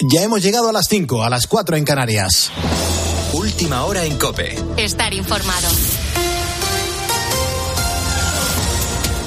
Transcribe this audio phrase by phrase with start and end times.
[0.00, 2.50] Ya hemos llegado a las 5, a las 4 en Canarias.
[3.32, 4.54] Última hora en Cope.
[4.76, 5.68] Estar informado.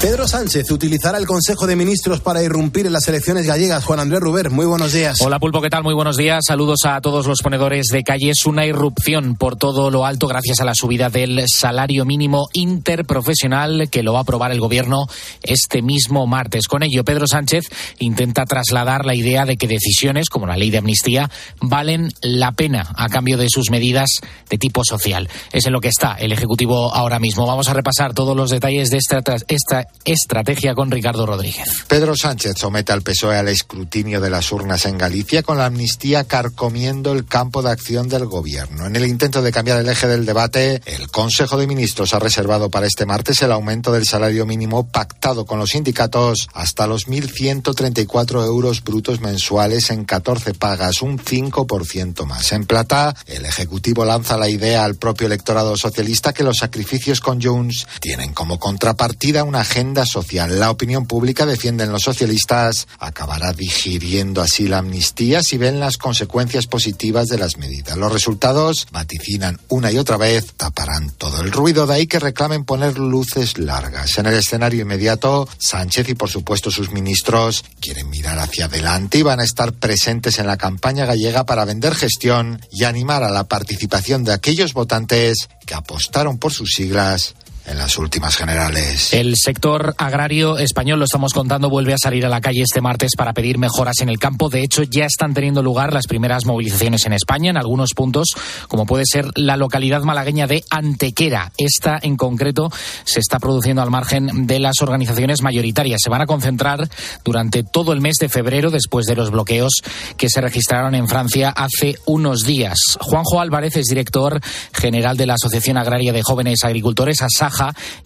[0.02, 3.84] Pedro Sánchez utilizará el Consejo de Ministros para irrumpir en las elecciones gallegas.
[3.84, 5.20] Juan Andrés Ruber, muy buenos días.
[5.20, 5.84] Hola Pulpo, ¿qué tal?
[5.84, 6.46] Muy buenos días.
[6.48, 8.30] Saludos a todos los ponedores de calle.
[8.30, 13.90] Es una irrupción por todo lo alto gracias a la subida del salario mínimo interprofesional
[13.90, 15.06] que lo va a aprobar el Gobierno
[15.44, 16.70] este mismo martes.
[16.70, 17.66] Con ello, Pedro Sánchez
[18.00, 22.88] intenta trasladar la idea de que decisiones como la ley de amnistía valen la pena
[22.96, 24.08] a cambio de sus medidas
[24.50, 25.28] de tipo social.
[25.52, 27.46] Es en lo que está el Ejecutivo ahora mismo.
[27.46, 31.68] Vamos a repasar todos los detalles de esta, esta estrategia con Ricardo Rodríguez.
[31.88, 36.24] Pedro Sánchez somete al PSOE al escrutinio de las urnas en Galicia con la amnistía
[36.24, 38.86] carcomiendo el campo de acción del gobierno.
[38.86, 42.70] En el intento de cambiar el eje del debate, el Consejo de Ministros ha reservado
[42.70, 48.46] para este martes el aumento del salario mínimo pactado con los sindicatos hasta los 1.134
[48.46, 52.52] euros brutos mensuales en 14 pagas, un 5% más.
[52.52, 57.42] En plata, el Ejecutivo lanza la idea al propio electorado socialista que los sacrificios con
[57.42, 64.68] Junts tienen como contrapartida una agenda La opinión pública, defienden los socialistas, acabará digiriendo así
[64.68, 67.98] la amnistía si ven las consecuencias positivas de las medidas.
[67.98, 71.88] Los resultados, vaticinan una y otra vez, taparán todo el ruido.
[71.88, 74.18] De ahí que reclamen poner luces largas.
[74.18, 79.22] En el escenario inmediato, Sánchez y por supuesto sus ministros quieren mirar hacia adelante y
[79.22, 83.46] van a estar presentes en la campaña gallega para vender gestión y animar a la
[83.46, 87.36] participación de aquellos votantes que apostaron por sus siglas
[87.70, 89.14] en las últimas generales.
[89.14, 93.12] El sector agrario español, lo estamos contando, vuelve a salir a la calle este martes
[93.16, 94.50] para pedir mejoras en el campo.
[94.50, 98.30] De hecho, ya están teniendo lugar las primeras movilizaciones en España, en algunos puntos,
[98.68, 101.52] como puede ser la localidad malagueña de Antequera.
[101.58, 102.72] Esta, en concreto,
[103.04, 106.02] se está produciendo al margen de las organizaciones mayoritarias.
[106.04, 106.90] Se van a concentrar
[107.24, 109.82] durante todo el mes de febrero, después de los bloqueos
[110.18, 112.98] que se registraron en Francia hace unos días.
[113.00, 114.40] Juanjo Álvarez es director
[114.74, 117.22] general de la Asociación Agraria de Jóvenes Agricultores,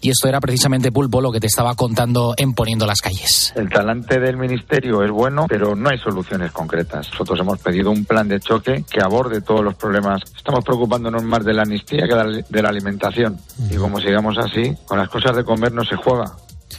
[0.00, 3.52] Y esto era precisamente Pulpo lo que te estaba contando en Poniendo las calles.
[3.56, 7.08] El talante del Ministerio es bueno, pero no hay soluciones concretas.
[7.12, 10.22] Nosotros hemos pedido un plan de choque que aborde todos los problemas.
[10.36, 13.38] Estamos preocupándonos más de la amnistía que de la alimentación.
[13.70, 16.32] Y como sigamos así, con las cosas de comer no se juega.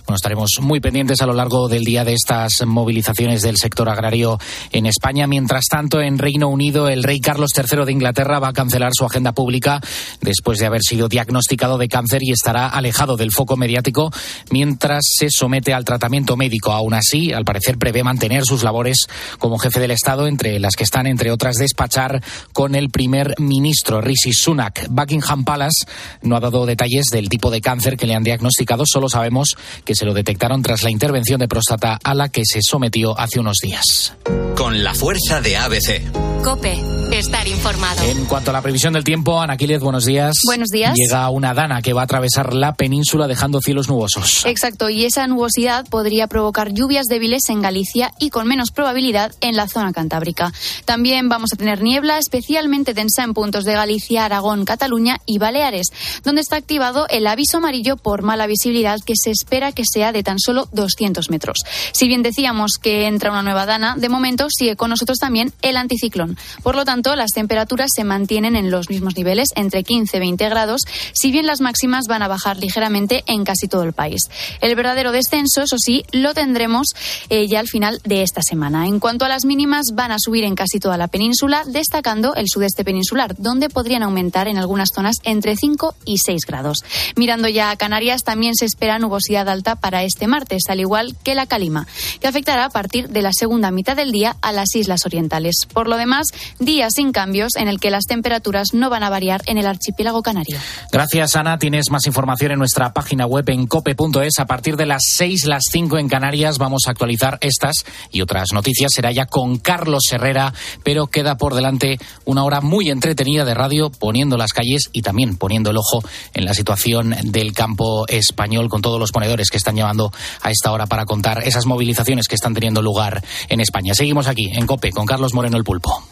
[0.06, 4.38] Bueno, estaremos muy pendientes a lo largo del día de estas movilizaciones del sector agrario
[4.72, 5.26] en España.
[5.26, 9.04] Mientras tanto, en Reino Unido, el rey Carlos III de Inglaterra va a cancelar su
[9.04, 9.82] agenda pública
[10.22, 14.12] después de haber sido diagnosticado de cáncer y estará alejado del foco mediático
[14.52, 16.72] mientras se somete al tratamiento médico.
[16.72, 19.08] Aún así, al parecer prevé mantener sus labores
[19.40, 22.22] como jefe del Estado, entre las que están, entre otras, despachar
[22.54, 24.86] con el primer ministro Rishi Sunak.
[24.88, 25.88] Buckingham Palace
[26.22, 29.95] no ha dado detalles del tipo de cáncer que le han diagnosticado, solo sabemos que
[29.96, 33.58] se lo detectaron tras la intervención de próstata a la que se sometió hace unos
[33.62, 34.14] días.
[34.56, 36.02] Con la fuerza de ABC.
[36.44, 36.80] Cope,
[37.12, 38.04] estar informado.
[38.04, 40.38] En cuanto a la previsión del tiempo, Ana buenos días.
[40.46, 40.94] Buenos días.
[40.96, 44.46] Llega una dana que va a atravesar la península dejando cielos nubosos.
[44.46, 49.56] Exacto, y esa nubosidad podría provocar lluvias débiles en Galicia y con menos probabilidad en
[49.56, 50.54] la zona cantábrica.
[50.86, 55.88] También vamos a tener niebla especialmente densa en puntos de Galicia, Aragón, Cataluña y Baleares,
[56.24, 60.24] donde está activado el aviso amarillo por mala visibilidad que se espera que sea de
[60.24, 61.60] tan solo 200 metros.
[61.92, 65.78] Si bien decíamos que entra una nueva dana, de momento sigue con nosotros también el
[65.78, 66.38] anticiclón.
[66.64, 70.50] Por lo tanto, las temperaturas se mantienen en los mismos niveles, entre 15 y 20
[70.50, 70.82] grados,
[71.14, 74.22] si bien las máximas van a bajar ligeramente en casi todo el país.
[74.62, 76.88] El verdadero descenso, eso sí, lo tendremos
[77.30, 78.88] eh, ya al final de esta semana.
[78.88, 82.48] En cuanto a las mínimas, van a subir en casi toda la península, destacando el
[82.48, 86.84] sudeste peninsular, donde podrían aumentar en algunas zonas entre 5 y 6 grados.
[87.16, 91.36] Mirando ya a Canarias, también se espera nubosidad alta para este martes, al igual que
[91.36, 91.88] la calima,
[92.20, 95.56] que afectará a partir de la segunda mitad del día a las islas orientales.
[95.72, 96.28] Por lo demás,
[96.60, 100.22] días sin cambios en el que las temperaturas no van a variar en el archipiélago
[100.22, 100.58] canario.
[100.92, 101.58] Gracias, Ana.
[101.58, 104.40] Tienes más información en nuestra página web en cope.es.
[104.40, 108.50] A partir de las 6, las 5 en Canarias vamos a actualizar estas y otras
[108.54, 108.92] noticias.
[108.94, 110.54] Será ya con Carlos Herrera,
[110.84, 115.38] pero queda por delante una hora muy entretenida de radio poniendo las calles y también
[115.38, 116.04] poniendo el ojo
[116.34, 120.72] en la situación del campo español con todos los ponedores que están llevando a esta
[120.72, 123.94] hora para contar esas movilizaciones que están teniendo lugar en España.
[123.96, 126.04] Seguimos aquí en COPE con Carlos Moreno el Pulpo.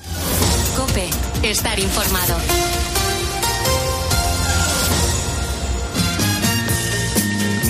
[0.75, 1.09] COPE,
[1.43, 2.82] estar informado.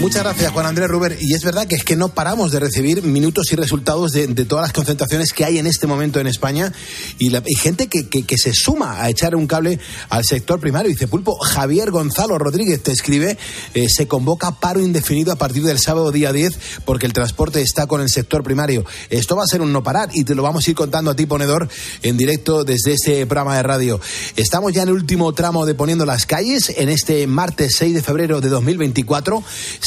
[0.03, 1.17] Muchas gracias, Juan Andrés Ruber.
[1.21, 4.63] Y es verdad que es que no paramos de recibir minutos y resultados de, todas
[4.63, 6.73] las concentraciones que hay en este momento en España
[7.19, 9.79] y, la, gente que, se suma a echar un cable
[10.09, 10.91] al sector primario.
[10.91, 13.37] Dice Pulpo, Javier Gonzalo Rodríguez te escribe,
[13.75, 17.87] eh, se convoca paro indefinido a partir del sábado día 10 porque el transporte está
[17.87, 18.83] con el sector primario.
[19.09, 21.15] Esto va a ser un no parar y te lo vamos a ir contando a
[21.15, 21.69] ti, ponedor,
[22.01, 24.01] en directo desde este programa de radio.
[24.35, 28.01] Estamos ya en el último tramo de Poniendo las calles en este martes 6 de
[28.01, 29.41] febrero de 2024.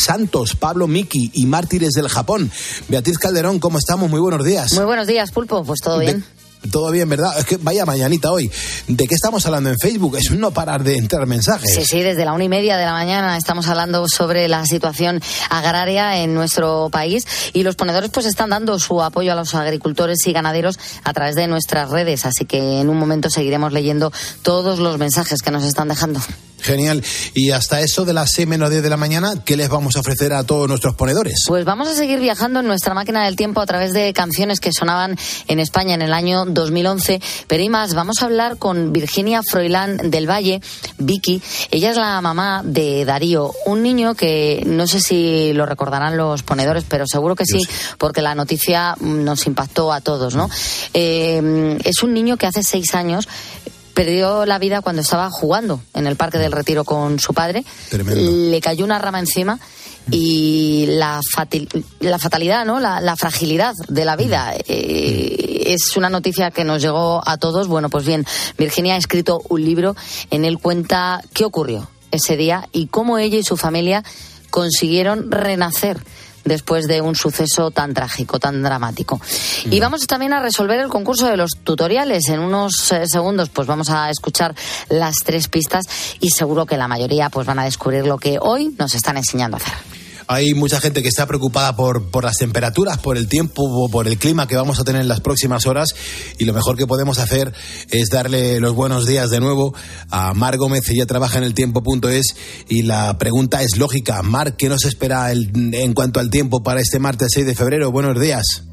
[0.07, 2.49] Santos, Pablo Miki y Mártires del Japón.
[2.87, 4.09] Beatriz Calderón, ¿cómo estamos?
[4.09, 4.73] Muy buenos días.
[4.75, 5.65] Muy buenos días, Pulpo.
[5.65, 6.25] Pues todo bien.
[6.71, 7.37] todo bien, ¿verdad?
[7.37, 8.49] Es que vaya mañanita hoy.
[8.87, 10.17] ¿De qué estamos hablando en Facebook?
[10.17, 11.75] Es un no parar de entrar mensajes.
[11.75, 15.21] Sí, sí, desde la una y media de la mañana estamos hablando sobre la situación
[15.51, 20.25] agraria en nuestro país y los ponedores pues están dando su apoyo a los agricultores
[20.27, 22.27] y ganaderos a través de nuestras redes.
[22.27, 24.13] Así que en un momento seguiremos leyendo
[24.43, 26.21] todos los mensajes que nos están dejando.
[26.61, 27.05] Genial.
[27.35, 30.01] Y hasta eso de las 6 menos 10 de la mañana, ¿qué les vamos a
[30.01, 31.45] ofrecer a todos nuestros ponedores?
[31.47, 34.73] Pues vamos a seguir viajando en nuestra máquina del tiempo a través de canciones que
[34.73, 35.17] sonaban
[35.49, 37.21] en España en el año 2011.
[37.47, 40.61] Pero y más, vamos a hablar con Virginia Froilán del Valle,
[40.99, 41.43] Vicky.
[41.71, 46.43] Ella es la mamá de Darío, un niño que no sé si lo recordarán los
[46.43, 47.61] ponedores, pero seguro que sí,
[47.99, 50.49] porque la noticia nos impactó a todos, ¿no?
[50.95, 53.29] Eh, es un niño que hace seis años
[53.97, 57.65] perdió la vida cuando estaba jugando en el Parque del Retiro con su padre.
[57.91, 59.59] Le cayó una rama encima
[60.11, 61.19] y la,
[62.01, 62.79] la fatalidad, ¿no?
[62.79, 64.53] La, fragilidad de la vida.
[64.69, 67.69] Eh, es una noticia que nos llegó a todos.
[67.69, 68.27] Bueno, pues bien,
[68.59, 69.97] Virginia ha escrito un libro
[70.31, 74.05] en él cuenta qué ocurrió ese día y cómo ella y su familia
[74.51, 76.05] consiguieron renacer
[76.47, 79.21] después de un suceso tan trágico, tan dramático.
[79.71, 82.29] Y vamos también a resolver el concurso de los tutoriales.
[82.29, 84.55] En unos eh, segundos pues vamos a escuchar
[84.89, 85.85] las tres pistas
[86.21, 89.59] y seguro que la mayoría pues van a descubrir lo que hoy nos están enseñando
[89.59, 90.06] a hacer.
[90.29, 94.19] Hay mucha gente que está preocupada por, por las temperaturas, por el tiempo, por el
[94.19, 95.95] clima que vamos a tener en las próximas horas
[96.39, 97.53] y lo mejor que podemos hacer
[97.91, 99.75] es darle los buenos días de nuevo
[100.11, 102.37] a Mar Gómez, ella trabaja en el tiempo.es
[102.69, 104.21] y la pregunta es lógica.
[104.23, 107.93] Mar, ¿qué nos espera en cuanto al tiempo para este martes 6 de febrero?
[107.93, 108.65] Buenos días.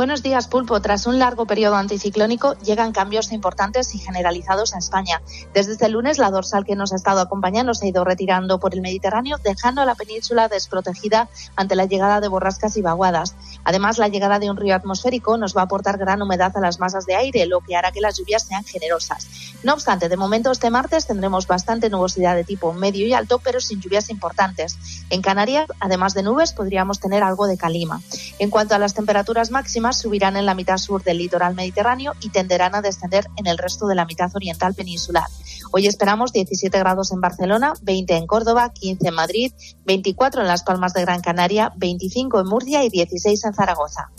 [0.00, 0.80] Buenos días, Pulpo.
[0.80, 5.20] Tras un largo periodo anticiclónico, llegan cambios importantes y generalizados a España.
[5.52, 8.72] Desde este lunes, la dorsal que nos ha estado acompañando se ha ido retirando por
[8.72, 13.34] el Mediterráneo, dejando a la península desprotegida ante la llegada de borrascas y vaguadas.
[13.62, 16.80] Además, la llegada de un río atmosférico nos va a aportar gran humedad a las
[16.80, 19.26] masas de aire, lo que hará que las lluvias sean generosas.
[19.62, 23.60] No obstante, de momento este martes tendremos bastante nubosidad de tipo medio y alto, pero
[23.60, 24.78] sin lluvias importantes.
[25.10, 28.00] En Canarias, además de nubes, podríamos tener algo de calima.
[28.38, 32.30] En cuanto a las temperaturas máximas, subirán en la mitad sur del litoral mediterráneo y
[32.30, 35.26] tenderán a descender en el resto de la mitad oriental peninsular.
[35.72, 39.52] Hoy esperamos 17 grados en Barcelona, 20 en Córdoba, 15 en Madrid,
[39.84, 44.10] 24 en Las Palmas de Gran Canaria, 25 en Murcia y 16 en Zaragoza.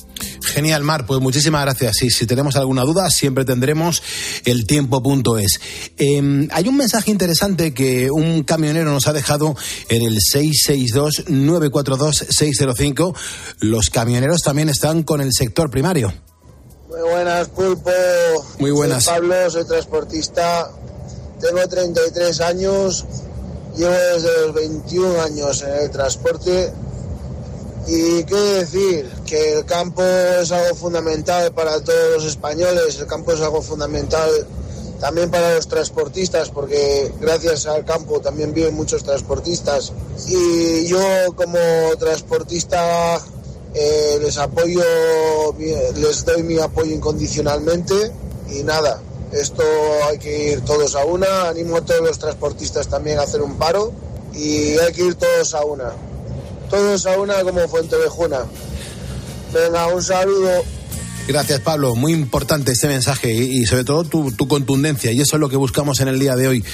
[0.44, 2.02] Genial, Mar, pues muchísimas gracias.
[2.02, 4.02] Y si tenemos alguna duda, siempre tendremos
[4.46, 5.60] el tiempo.es.
[5.98, 9.56] Eh, hay un mensaje interesante que un camionero nos ha dejado
[9.90, 13.16] en el 662-942-605.
[13.60, 16.14] Los camioneros también están con el sector primario.
[16.90, 17.92] Muy buenas, Pulpo.
[18.60, 19.04] Muy buenas.
[19.06, 20.70] Soy Pablo, soy transportista.
[21.40, 23.06] Tengo 33 años.
[23.78, 26.74] Llevo desde los 21 años en el transporte
[27.94, 33.34] y qué decir, que el campo es algo fundamental para todos los españoles, el campo
[33.34, 34.30] es algo fundamental
[35.02, 39.92] también para los transportistas, porque gracias al campo también viven muchos transportistas.
[40.30, 41.00] Y yo
[41.36, 41.58] como
[42.00, 43.20] transportista
[43.74, 44.84] eh, les apoyo,
[45.58, 47.94] les doy mi apoyo incondicionalmente
[48.52, 49.02] y nada,
[49.34, 49.64] esto
[50.08, 53.58] hay que ir todos a una, animo a todos los transportistas también a hacer un
[53.58, 53.92] paro
[54.34, 55.92] y hay que ir todos a una
[56.72, 58.46] todos a una como Fuente Juna.
[59.54, 60.64] Venga, un saludo.
[61.32, 61.96] Gracias, Pablo.
[61.96, 65.14] Muy importante este mensaje y, sobre todo tu, contundencia.
[65.14, 66.66] Y eso es lo que buscamos en el día de hoy.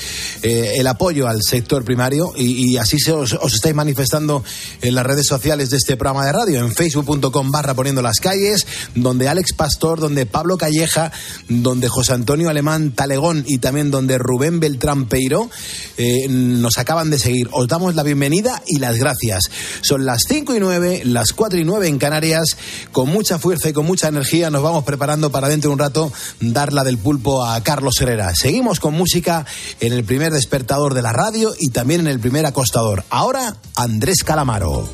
[0.41, 4.43] Eh, el apoyo al sector primario y, así se os, estáis manifestando
[4.81, 8.65] en las redes sociales de este programa de radio, en facebook.com barra poniendo las calles,
[8.95, 11.11] donde Alex Pastor, donde Pablo Calleja,
[11.49, 15.51] donde José Antonio Alemán Talegón y también donde Rubén Beltrán Peiro
[15.97, 17.47] eh, nos acaban de seguir.
[17.51, 19.43] Os damos la bienvenida y las gracias.
[19.81, 22.57] Son las 5 y 9, las 4 y 9 en Canarias,
[22.91, 26.12] con mucha fuerza y con mucha energía nos vamos preparando para dentro de un rato
[26.39, 28.34] dar la del pulpo a Carlos Herrera.
[28.36, 29.46] Seguimos con música
[29.80, 33.04] en el primer despertador de la radio y también en el primer acostador.
[33.10, 34.88] Ahora, Andrés Calamaro.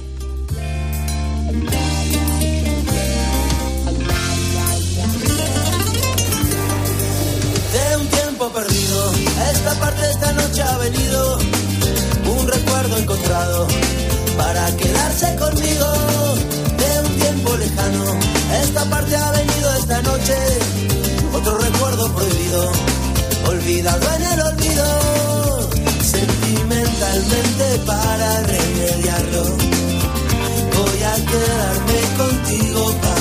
[7.73, 9.13] De un tiempo perdido,
[9.51, 11.37] esta parte esta noche ha venido
[12.39, 13.67] un recuerdo encontrado
[14.37, 15.93] para quedarse conmigo
[16.77, 18.42] de un tiempo lejano.
[18.61, 20.35] Esta parte ha venido esta noche,
[21.33, 22.71] otro recuerdo prohibido,
[23.47, 25.69] olvidado en el olvido,
[26.01, 29.43] sentimentalmente para remediarlo.
[30.77, 33.12] Voy a quedarme contigo para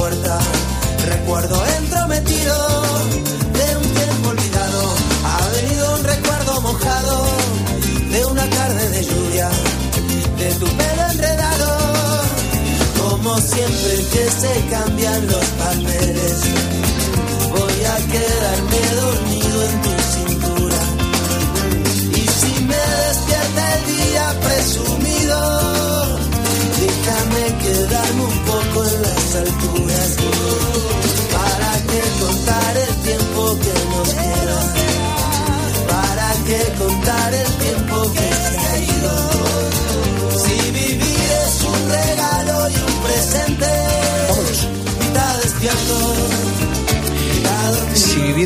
[0.00, 2.56] Recuerdo entrometido
[3.52, 4.94] de un tiempo olvidado.
[5.24, 7.26] Ha venido un recuerdo mojado
[8.10, 9.50] de una tarde de lluvia,
[10.38, 12.22] de tu pelo enredado.
[12.98, 16.40] Como siempre que se cambian los papeles,
[17.50, 18.69] voy a quedarme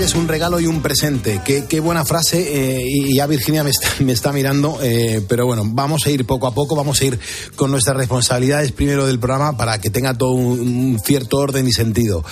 [0.02, 1.40] es un regalo y un presente.
[1.44, 2.40] Qué, qué buena frase.
[2.80, 4.78] eh, y ya Virginia me está, me está mirando.
[4.82, 6.74] eh, pero bueno, vamos a ir poco a poco.
[6.74, 7.18] Vamos a ir
[7.56, 12.24] con nuestras responsabilidades primero del programa para que tenga todo un cierto orden y sentido.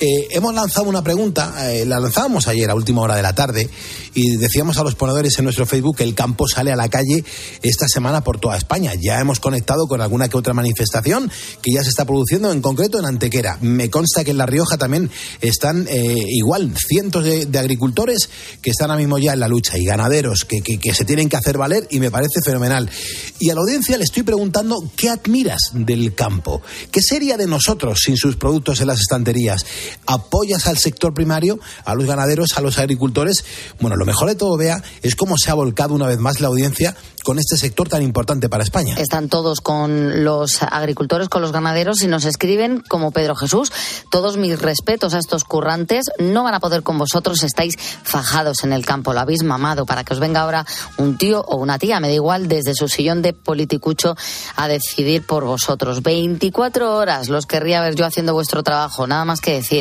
[0.00, 1.74] Eh, hemos lanzado una pregunta.
[1.74, 3.68] eh, la lanzábamos ayer a última hora de la tarde.
[4.14, 7.22] Y decíamos a los ponedores en nuestro Facebook que el campo sale a la calle
[7.60, 8.94] esta semana por toda España.
[8.98, 11.30] Ya hemos conectado con alguna que otra manifestación
[11.62, 13.58] que ya se está produciendo, en concreto en Antequera.
[13.60, 15.10] Me consta que en La Rioja también
[15.42, 18.30] están eh, igual cientos de, agricultores
[18.62, 21.58] que están ahora mismo ya en la lucha y ganaderos que se tienen que hacer
[21.58, 22.90] valer y me parece fenomenal.
[23.38, 26.62] Y a la audiencia le estoy preguntando qué admiras del campo.
[26.90, 29.66] ¿Qué sería de nosotros sin sus productos en las estanterías?
[30.06, 33.44] ¿Apoyas al sector primario, a los ganaderos, a los agricultores?
[33.80, 36.48] Bueno, lo mejor de todo, vea, es cómo se ha volcado una vez más la
[36.48, 38.94] audiencia con este sector tan importante para España.
[38.98, 43.72] Están todos con los agricultores, con los ganaderos y nos escriben como Pedro Jesús.
[44.10, 46.06] Todos mis respetos a estos currantes.
[46.18, 47.42] No van a poder con vosotros.
[47.42, 49.12] Estáis fajados en el campo.
[49.12, 50.66] Lo habéis mamado para que os venga ahora
[50.96, 52.00] un tío o una tía.
[52.00, 54.16] Me da igual desde su sillón de politicucho
[54.56, 56.02] a decidir por vosotros.
[56.02, 59.06] 24 horas los querría ver yo haciendo vuestro trabajo.
[59.06, 59.79] Nada más que decir.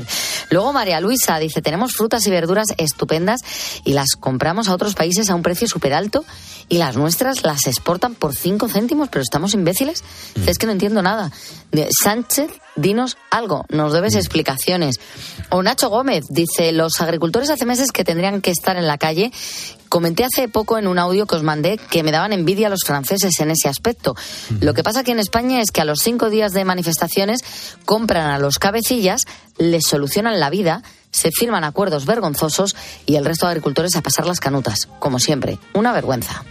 [0.50, 3.42] Luego María Luisa dice, tenemos frutas y verduras estupendas
[3.84, 6.26] y las compramos a otros países a un precio súper alto
[6.68, 10.04] y las nuestras las exportan por 5 céntimos, pero estamos imbéciles.
[10.36, 11.32] Dice, Es que no entiendo nada.
[11.72, 14.96] De- Sánchez, dinos algo, nos debes explicaciones.
[15.50, 19.32] O Nacho Gómez dice, los agricultores hace meses que tendrían que estar en la calle.
[19.90, 22.82] Comenté hace poco en un audio que os mandé que me daban envidia a los
[22.86, 24.16] franceses en ese aspecto.
[24.62, 27.40] Lo que pasa aquí en España es que a los cinco días de manifestaciones
[27.86, 29.22] compran a los cabecillas,
[29.60, 32.76] les solucionan la vida, se firman acuerdos vergonzosos
[33.06, 35.60] y el resto de agricultores a pasar las canutas, como siempre.
[35.74, 36.44] Una vergüenza.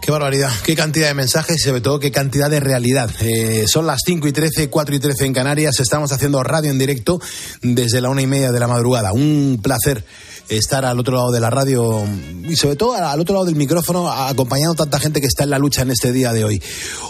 [0.00, 3.10] Qué barbaridad, qué cantidad de mensajes y sobre todo qué cantidad de realidad.
[3.20, 6.78] Eh, son las 5 y 13, 4 y 13 en Canarias, estamos haciendo radio en
[6.78, 7.20] directo
[7.62, 9.12] desde la una y media de la madrugada.
[9.12, 10.04] Un placer
[10.48, 12.04] estar al otro lado de la radio
[12.48, 15.58] y sobre todo al otro lado del micrófono acompañando tanta gente que está en la
[15.58, 16.62] lucha en este día de hoy.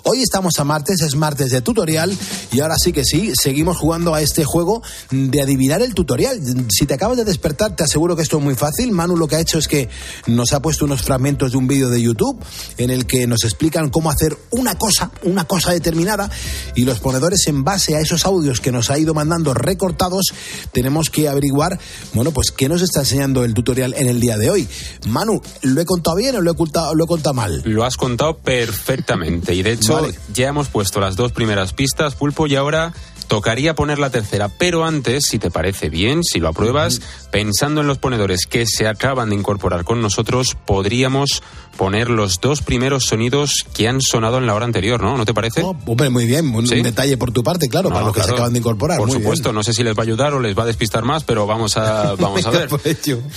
[0.04, 2.16] Hoy estamos a martes, es martes de tutorial
[2.52, 6.40] y ahora sí que sí, seguimos jugando a este juego de adivinar el tutorial.
[6.68, 8.90] Si te acabas de despertar, te aseguro que esto es muy fácil.
[8.90, 9.88] Manu lo que ha hecho es que
[10.26, 12.45] nos ha puesto unos fragmentos de un vídeo de YouTube
[12.76, 16.28] en el que nos explican cómo hacer una cosa, una cosa determinada
[16.75, 20.33] y los ponedores en base a esos audios que nos ha ido mandando recortados,
[20.73, 21.78] tenemos que averiguar,
[22.14, 24.68] bueno, pues qué nos está enseñando el tutorial en el día de hoy.
[25.08, 27.62] Manu, ¿lo he contado bien o lo he contado, lo he contado mal?
[27.64, 29.54] Lo has contado perfectamente.
[29.54, 30.14] Y de hecho, Vale.
[30.32, 32.92] ya hemos puesto las dos primeras pistas, Pulpo, y ahora
[33.28, 34.49] tocaría poner la tercera.
[34.49, 38.88] Pero antes, si te parece bien, si lo apruebas, pensando en los ponedores que se
[38.88, 41.42] acaban de incorporar con nosotros, podríamos
[41.76, 45.16] poner los dos primeros sonidos que han sonado en la hora anterior, ¿no?
[45.16, 45.62] ¿No te parece?
[45.62, 46.75] No, hombre, muy bien, un, ¿Sí?
[46.75, 48.99] un detalle por tu parte, claro, para los que se acaban de incorporar.
[48.99, 49.23] Por muy bien.
[49.23, 51.47] supuesto, no sé si les va a ayudar o les va a despistar más, pero
[51.47, 52.68] vamos a, vamos a ver.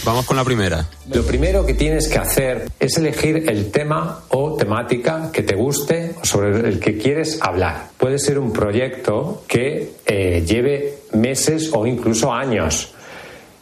[0.03, 0.87] Vamos con la primera.
[1.13, 6.15] Lo primero que tienes que hacer es elegir el tema o temática que te guste
[6.21, 7.91] o sobre el que quieres hablar.
[7.97, 12.93] Puede ser un proyecto que eh, lleve meses o incluso años.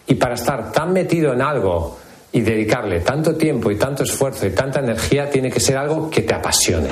[0.08, 1.98] Y para estar tan metido en algo
[2.32, 6.22] y dedicarle tanto tiempo y tanto esfuerzo y tanta energía, tiene que ser algo que
[6.22, 6.90] te apasione.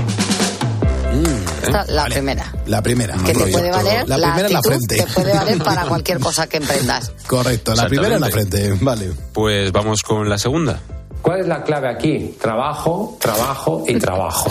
[1.63, 2.53] Esta, la primera.
[2.67, 3.15] La primera.
[3.25, 4.97] Que te puede valer, la primera en la frente.
[4.97, 7.11] te puede valer para cualquier cosa que emprendas.
[7.25, 8.73] Correcto, la primera en la frente.
[8.81, 9.11] Vale.
[9.33, 10.79] Pues vamos con la segunda.
[11.21, 12.35] ¿Cuál es la clave aquí?
[12.39, 14.49] Trabajo, trabajo y trabajo.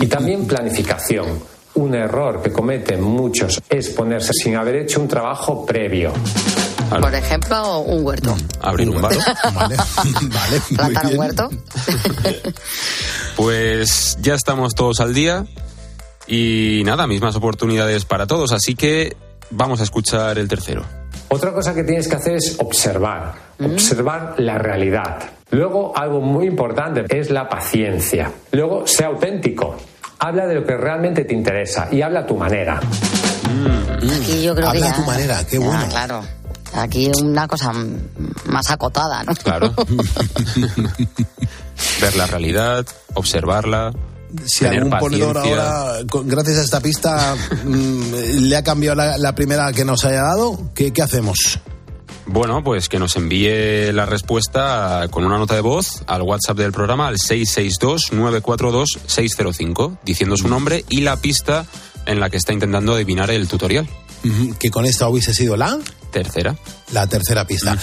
[0.00, 1.51] Y también planificación.
[1.74, 6.12] Un error que cometen muchos es ponerse sin haber hecho un trabajo previo.
[7.00, 8.36] Por ejemplo, un huerto.
[8.60, 9.14] Abrir un bar.
[9.54, 10.62] Vale, vale.
[10.68, 11.50] muy Plantar un huerto.
[13.36, 15.46] Pues ya estamos todos al día
[16.26, 19.16] y nada, mismas oportunidades para todos, así que
[19.50, 20.84] vamos a escuchar el tercero.
[21.28, 25.22] Otra cosa que tienes que hacer es observar, observar la realidad.
[25.50, 28.30] Luego, algo muy importante es la paciencia.
[28.52, 29.76] Luego, sea auténtico.
[30.24, 32.78] Habla de lo que realmente te interesa y habla a tu manera.
[32.78, 35.86] Aquí yo creo Habla que a tu manera, qué ya, bueno.
[35.90, 36.24] claro.
[36.74, 37.72] Aquí una cosa
[38.46, 39.34] más acotada, ¿no?
[39.34, 39.74] Claro.
[42.00, 43.92] Ver la realidad, observarla.
[44.46, 45.70] Si tener algún ponedor paciencia.
[45.70, 48.14] ahora, con- gracias a esta pista, mm,
[48.48, 51.58] le ha cambiado la, la primera que nos haya dado, ¿qué, qué hacemos?
[52.32, 56.72] Bueno, pues que nos envíe la respuesta con una nota de voz al WhatsApp del
[56.72, 61.66] programa al 662-942-605, diciendo su nombre y la pista
[62.06, 63.86] en la que está intentando adivinar el tutorial.
[64.58, 65.78] Que con esta hubiese sido la,
[66.12, 66.54] Tercera.
[66.92, 67.76] la tercera pista.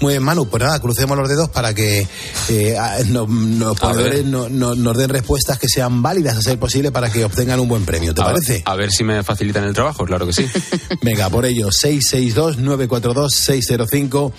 [0.00, 2.08] Muy bien, Manu, pues nada, crucemos los dedos para que
[2.48, 2.76] eh,
[3.08, 7.84] no- nos den respuestas que sean válidas a ser posible para que obtengan un buen
[7.84, 8.14] premio.
[8.14, 8.62] ¿Te a, parece?
[8.64, 10.46] A ver si me facilitan el trabajo, claro que sí.
[11.02, 14.32] Venga, por ello, 662-942-605.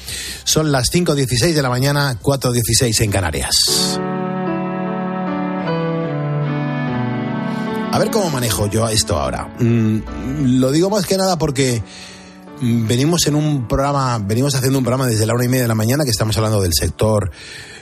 [0.44, 4.00] Son las 5.16 de la mañana, 4.16 en Canarias.
[7.92, 9.48] A ver cómo manejo yo esto ahora.
[9.60, 10.00] Mm,
[10.60, 11.82] lo digo más que nada porque
[12.62, 15.76] venimos en un programa, venimos haciendo un programa desde la una y media de la
[15.76, 17.32] mañana que estamos hablando del sector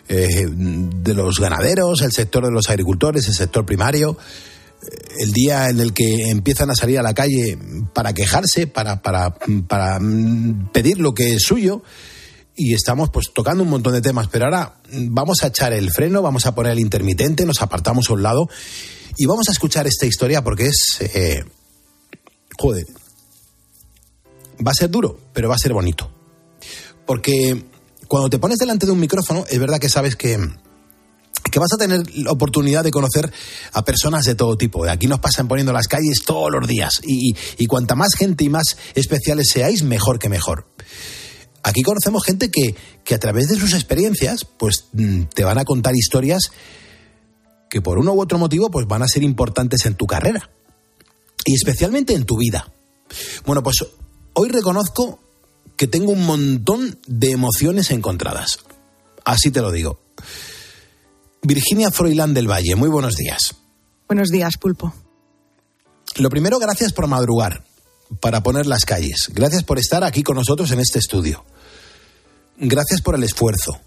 [0.07, 4.17] eh, de los ganaderos, el sector de los agricultores, el sector primario
[5.19, 7.57] el día en el que empiezan a salir a la calle
[7.93, 9.35] para quejarse, para, para,
[9.67, 11.83] para mm, pedir lo que es suyo.
[12.55, 15.91] Y estamos pues tocando un montón de temas, pero ahora mm, vamos a echar el
[15.91, 18.49] freno, vamos a poner el intermitente, nos apartamos a un lado
[19.17, 20.97] y vamos a escuchar esta historia porque es...
[21.01, 21.43] eh,
[22.57, 22.85] joder.
[24.65, 26.09] Va a ser duro, pero va a ser bonito.
[27.05, 27.65] Porque
[28.07, 30.37] cuando te pones delante de un micrófono, es verdad que sabes que
[31.51, 33.31] que vas a tener la oportunidad de conocer
[33.73, 34.85] a personas de todo tipo.
[34.85, 38.49] Aquí nos pasan poniendo las calles todos los días y, y- cuanta más gente y
[38.49, 38.63] más
[38.95, 40.65] especiales seáis, mejor que mejor.
[41.61, 45.65] Aquí conocemos gente que, que a través de sus experiencias, pues mm, te van a
[45.65, 46.51] contar historias
[47.69, 50.49] que por uno u otro motivo, pues van a ser importantes en tu carrera
[51.45, 52.71] y especialmente en tu vida.
[53.45, 53.85] Bueno, pues
[54.33, 55.19] hoy reconozco
[55.77, 58.59] que tengo un montón de emociones encontradas.
[59.25, 59.99] Así te lo digo.
[61.41, 63.55] Virginia Froilán del Valle, muy buenos días.
[64.07, 64.93] Buenos días, Pulpo.
[66.17, 67.65] Lo primero, gracias por madrugar
[68.19, 69.29] para poner las calles.
[69.33, 71.43] Gracias por estar aquí con nosotros en este estudio.
[72.57, 73.79] Gracias por el esfuerzo.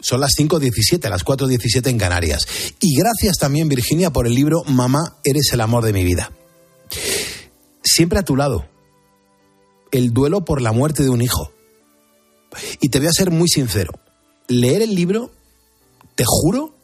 [0.00, 2.46] Son las 5.17, las 4.17 en Canarias.
[2.80, 6.32] Y gracias también, Virginia, por el libro Mamá, eres el amor de mi vida.
[7.84, 8.66] Siempre a tu lado.
[9.90, 11.52] El duelo por la muerte de un hijo.
[12.80, 13.92] Y te voy a ser muy sincero.
[14.48, 15.30] Leer el libro,
[16.14, 16.74] te juro,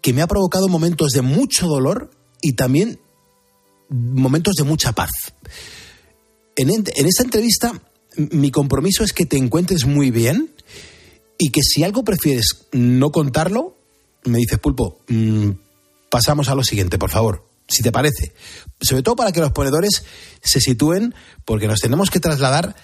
[0.00, 2.98] que me ha provocado momentos de mucho dolor y también
[3.88, 5.10] momentos de mucha paz.
[6.56, 7.82] En, esta entrevista,
[8.16, 10.54] mi compromiso es que te encuentres muy bien
[11.38, 13.76] y que si algo prefieres no contarlo,
[14.24, 15.50] me dices, Pulpo, mm,
[16.10, 18.32] pasamos a lo siguiente, por favor, si te parece.
[18.80, 20.04] Sobre todo para que los ponedores
[20.42, 22.76] se sitúen, porque nos tenemos que trasladar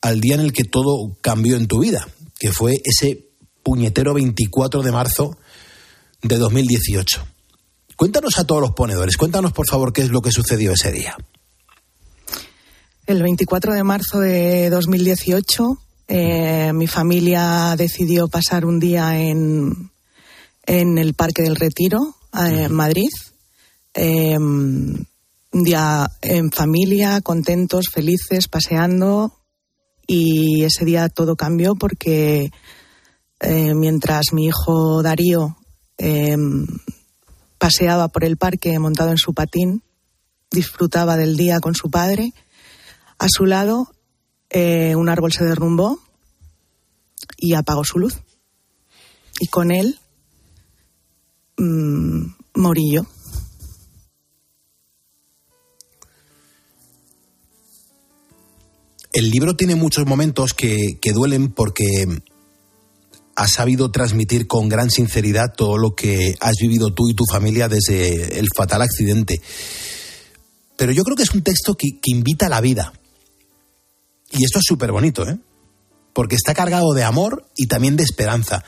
[0.00, 2.06] al día en el que todo cambió en tu vida,
[2.38, 3.30] que fue ese
[3.62, 5.38] puñetero 24 de marzo
[6.22, 7.26] de 2018.
[7.96, 11.16] Cuéntanos a todos los ponedores, cuéntanos por favor qué es lo que sucedió ese día.
[13.06, 15.78] El 24 de marzo de 2018,
[16.08, 19.90] eh, mi familia decidió pasar un día en,
[20.66, 23.10] en el Parque del Retiro, eh, en Madrid.
[23.94, 24.36] Eh,
[25.54, 29.40] un día en familia, contentos, felices, paseando.
[30.06, 32.50] Y ese día todo cambió porque
[33.40, 35.56] eh, mientras mi hijo Darío
[35.96, 36.36] eh,
[37.58, 39.82] paseaba por el parque montado en su patín,
[40.50, 42.32] disfrutaba del día con su padre.
[43.18, 43.94] A su lado,
[44.50, 45.98] eh, un árbol se derrumbó
[47.36, 48.20] y apagó su luz.
[49.40, 49.98] Y con él
[51.58, 53.06] mm, morí yo.
[59.14, 62.04] El libro tiene muchos momentos que, que duelen porque
[63.36, 67.68] has sabido transmitir con gran sinceridad todo lo que has vivido tú y tu familia
[67.68, 69.40] desde el fatal accidente.
[70.76, 72.92] Pero yo creo que es un texto que, que invita a la vida.
[74.32, 75.38] Y esto es súper bonito, ¿eh?
[76.12, 78.64] Porque está cargado de amor y también de esperanza.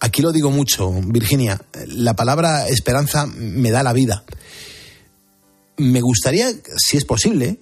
[0.00, 4.24] Aquí lo digo mucho, Virginia, la palabra esperanza me da la vida.
[5.76, 7.60] Me gustaría, si es posible,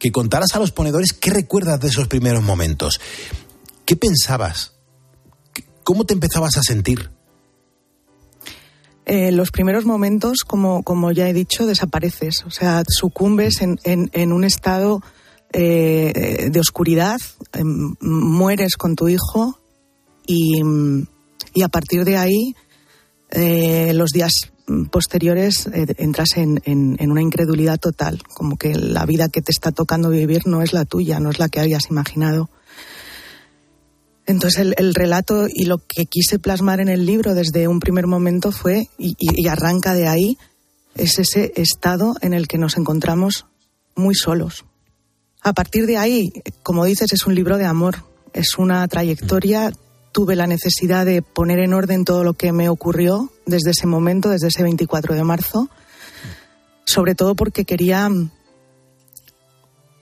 [0.00, 3.00] que contaras a los ponedores qué recuerdas de esos primeros momentos.
[3.84, 4.72] ¿Qué pensabas?
[5.84, 7.10] ¿Cómo te empezabas a sentir?
[9.04, 12.44] En los primeros momentos, como, como ya he dicho, desapareces.
[12.46, 15.02] O sea, sucumbes en, en, un estado
[15.52, 17.18] eh, de oscuridad,
[17.52, 19.58] eh, mueres con tu hijo
[20.26, 20.62] y,
[21.52, 22.54] y, a partir de ahí,
[23.32, 24.32] eh, los días
[24.90, 26.60] posteriores eh, entras en,
[27.00, 30.84] una incredulidad total, como que la vida que te está tocando vivir no es la
[30.84, 32.50] tuya, no es la que habías imaginado.
[34.26, 38.06] Entonces el, el, relato y lo que quise plasmar en el libro desde un primer
[38.06, 40.38] momento fue, y, arranca de ahí,
[40.94, 43.46] es ese estado en el que nos encontramos
[43.96, 44.64] muy solos.
[45.42, 49.72] A partir de ahí, como dices, es un libro de amor, es una trayectoria.
[50.12, 54.28] Tuve la necesidad de poner en orden todo lo que me ocurrió desde ese momento,
[54.28, 55.68] desde ese 24 de marzo,
[56.84, 58.08] sobre todo porque quería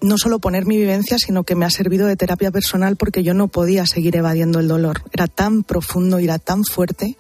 [0.01, 3.35] no solo poner mi vivencia, sino que me ha servido de terapia personal porque yo
[3.35, 5.03] no podía seguir evadiendo el dolor.
[5.13, 7.17] Era tan profundo y era tan fuerte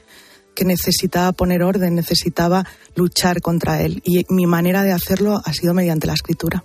[0.55, 4.03] que necesitaba poner orden, necesitaba luchar contra él.
[4.05, 6.65] Y mi manera de hacerlo ha sido mediante la escritura.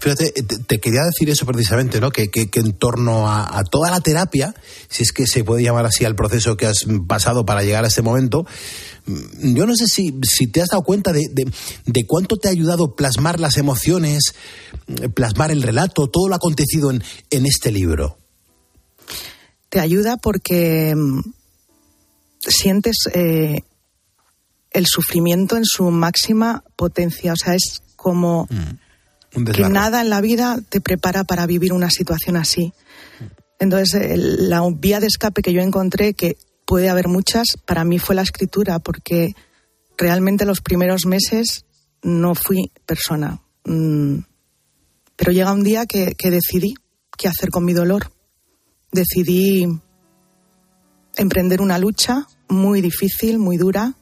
[0.00, 2.10] Fíjate, te, te, quería decir eso precisamente, ¿no?
[2.10, 4.54] Que, que, que en torno a, a, toda la terapia,
[4.88, 7.88] si es que se puede llamar así al proceso que has pasado para llegar a
[7.88, 8.44] este momento,
[9.06, 11.44] mm, yo no sé si, si te has dado cuenta de, de,
[11.86, 14.34] de, cuánto te ha ayudado plasmar las emociones,
[14.88, 18.18] mm, plasmar el relato, todo lo acontecido en, en este libro.
[19.68, 21.20] Te ayuda porque mm,
[22.40, 23.62] sientes eh,
[24.72, 28.48] el sufrimiento en su máxima potencia, o sea, es como...
[28.50, 28.82] Mm
[29.32, 32.72] que nada en la vida te prepara para vivir una situación así.
[33.58, 38.14] Entonces, la vía de escape que yo encontré, que puede haber muchas, para mí fue
[38.14, 39.34] la escritura, porque
[39.96, 41.64] realmente los primeros meses
[42.02, 43.40] no fui persona.
[43.64, 44.18] Mm,
[45.16, 46.74] pero llega un día que, que decidí
[47.16, 48.10] qué hacer con mi dolor.
[48.90, 49.66] Decidí
[51.16, 53.94] emprender una lucha muy difícil, muy dura,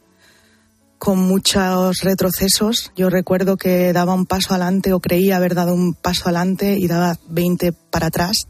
[1.01, 2.93] con muchos retrocesos.
[2.95, 6.87] Yo recuerdo que daba un paso adelante o creía haber dado un paso adelante y
[6.89, 8.47] daba 20 para atrás.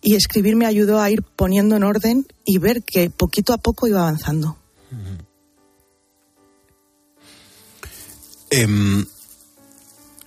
[0.00, 3.86] Y escribir me ayudó a ir poniendo en orden y ver que poquito a poco
[3.86, 4.56] iba avanzando.
[8.50, 8.66] Eh,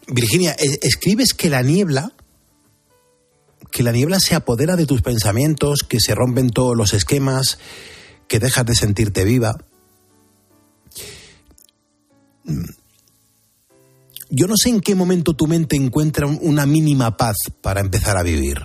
[0.08, 2.14] Virginia, escribes que la niebla,
[3.72, 7.58] que la niebla se apodera de tus pensamientos, que se rompen todos los esquemas,
[8.28, 9.58] que dejas de sentirte viva.
[14.30, 18.24] Yo no sé en qué momento tu mente encuentra una mínima paz para empezar a
[18.24, 18.58] vivir.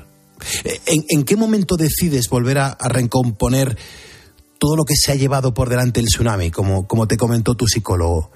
[0.64, 3.79] ¿En, en qué momento decides volver a, a, recomponer
[4.59, 7.66] todo lo que se ha llevado por delante el tsunami, como, como te comentó tu
[7.66, 8.31] psicólogo?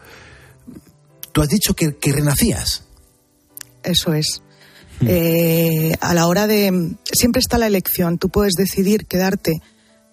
[1.33, 2.85] Tú has dicho que, que renacías.
[3.83, 4.43] Eso es.
[5.01, 5.07] Hmm.
[5.09, 6.97] Eh, a la hora de...
[7.13, 8.19] Siempre está la elección.
[8.19, 9.61] Tú puedes decidir quedarte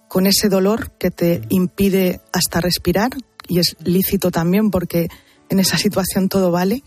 [0.08, 3.12] con ese dolor que te impide hasta respirar,
[3.48, 5.08] y es lícito también porque
[5.50, 6.84] en esa situación todo vale,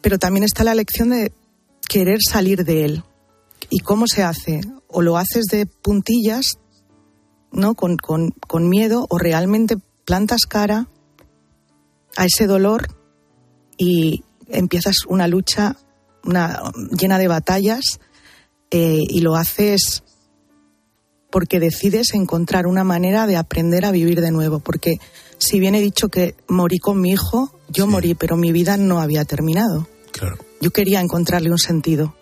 [0.00, 1.32] pero también está la lección de
[1.88, 3.04] querer salir de él.
[3.70, 4.60] ¿Y cómo se hace?
[4.86, 6.58] O lo haces de puntillas,
[7.52, 7.74] ¿no?
[7.74, 10.88] Con, con, con miedo, o realmente plantas cara
[12.16, 12.88] a ese dolor
[13.76, 15.76] y empiezas una lucha
[16.24, 18.00] una, llena de batallas
[18.70, 20.02] eh, y lo haces
[21.30, 24.98] porque decides encontrar una manera de aprender a vivir de nuevo, porque
[25.38, 27.90] si bien he dicho que morí con mi hijo, yo sí.
[27.90, 29.88] morí, pero mi vida no había terminado.
[30.12, 30.38] Claro.
[30.60, 32.14] Yo quería encontrarle un sentido.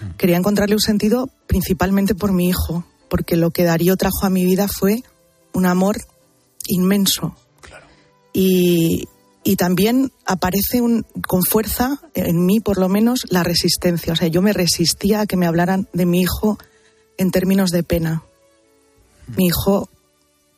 [0.00, 0.16] Mm.
[0.16, 4.44] Quería encontrarle un sentido principalmente por mi hijo, porque lo que Darío trajo a mi
[4.44, 5.02] vida fue
[5.52, 5.98] un amor
[6.66, 7.34] inmenso.
[7.60, 7.86] Claro.
[8.32, 9.08] Y,
[9.42, 14.12] y también aparece un, con fuerza, en mí por lo menos, la resistencia.
[14.12, 16.58] O sea, yo me resistía a que me hablaran de mi hijo
[17.18, 18.22] en términos de pena.
[19.26, 19.36] Mm.
[19.36, 19.88] Mi hijo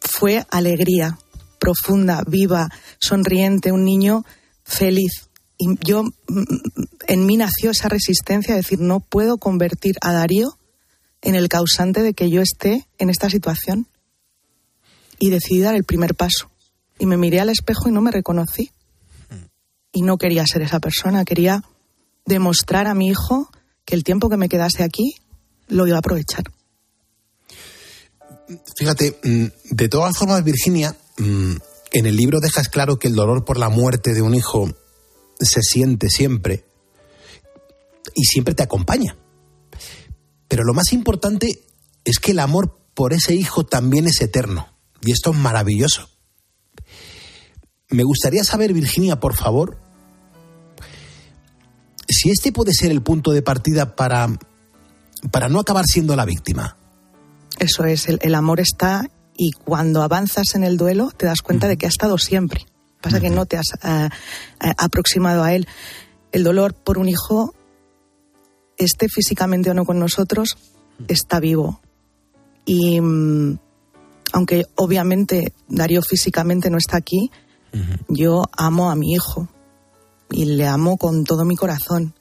[0.01, 1.19] fue alegría,
[1.63, 4.25] profunda, viva, sonriente, un niño
[4.65, 5.29] feliz.
[5.57, 6.03] Y yo,
[7.07, 10.59] en mí nació esa resistencia, de decir, no puedo convertir a Darío
[11.21, 13.87] en el causante de que yo esté en esta situación.
[15.21, 16.51] Y decidí dar el primer paso.
[16.99, 18.73] Y me miré al espejo y no me reconocí.
[19.93, 21.63] Y no quería ser esa persona, quería
[22.27, 23.53] demostrar a mi hijo
[23.85, 25.15] que el tiempo que me quedase aquí
[25.69, 26.43] lo iba a aprovechar.
[28.77, 33.45] Fíjate, mm, de todas formas, Virginia, mm, en el libro dejas claro que el dolor
[33.45, 34.71] por la muerte de un hijo
[35.39, 36.65] se siente siempre
[38.15, 39.17] y siempre te acompaña.
[40.49, 41.65] Pero lo más importante
[42.05, 44.69] es que el amor por ese hijo también es eterno.
[45.01, 46.09] Y esto es maravilloso.
[47.89, 49.79] Me gustaría saber, Virginia, por favor,
[52.09, 54.29] si este puede ser el punto de partida para,
[55.31, 56.77] para no acabar siendo la víctima.
[57.59, 61.69] Eso es, el, el amor está y cuando avanzas en el duelo te das cuenta
[61.69, 62.67] de que ha estado siempre.
[63.01, 64.09] Pasa que no te has eh,
[64.61, 65.67] eh, aproximado a él.
[66.31, 67.55] El dolor por un hijo,
[68.77, 70.57] esté físicamente o no con nosotros,
[71.09, 71.81] está vivo.
[72.65, 73.59] Y mm,
[74.33, 77.31] aunque obviamente Darío físicamente no está aquí,
[78.09, 79.49] yo amo a mi hijo
[80.31, 82.15] y le amo con todo mi corazón.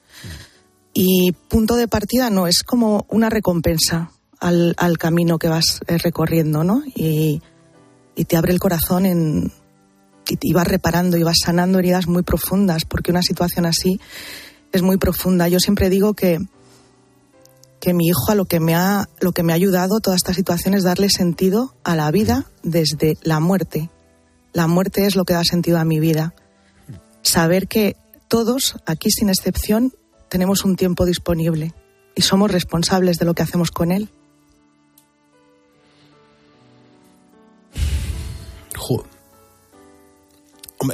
[0.94, 5.98] Y punto de partida no, es como una recompensa al, al camino que vas eh,
[5.98, 6.84] recorriendo, ¿no?
[6.96, 7.42] Y,
[8.16, 9.06] y te abre el corazón
[10.26, 14.02] y vas reparando y vas sanando heridas muy profundas, porque una situación así
[14.74, 15.48] es muy profunda.
[15.48, 16.40] Yo siempre digo que,
[17.80, 20.34] que mi hijo a lo que me ha lo que me ha ayudado toda esta
[20.34, 23.90] situación es darle sentido a la vida desde la muerte.
[24.54, 26.34] La muerte es lo que da sentido a mi vida.
[27.22, 27.96] Saber que
[28.28, 29.94] todos, aquí sin excepción,
[30.30, 31.74] tenemos un tiempo disponible
[32.16, 34.10] y somos responsables de lo que hacemos con él.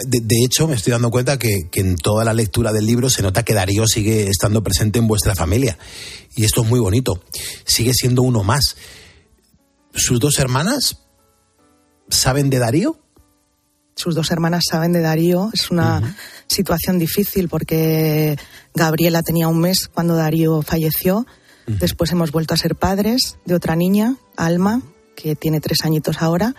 [0.05, 3.09] De, de hecho, me estoy dando cuenta que, que en toda la lectura del libro
[3.09, 5.77] se nota que Darío sigue estando presente en vuestra familia.
[6.35, 7.23] Y esto es muy bonito.
[7.65, 8.75] Sigue siendo uno más.
[9.93, 10.97] ¿Sus dos hermanas
[12.09, 12.99] saben de Darío?
[13.95, 15.49] Sus dos hermanas saben de Darío.
[15.53, 16.15] Es una
[16.47, 18.37] situación difícil porque
[18.75, 21.25] Gabriela tenía un mes cuando Darío falleció.
[21.65, 24.81] Después hemos vuelto a ser padres de otra niña, Alma,
[25.15, 26.55] que tiene tres añitos ahora.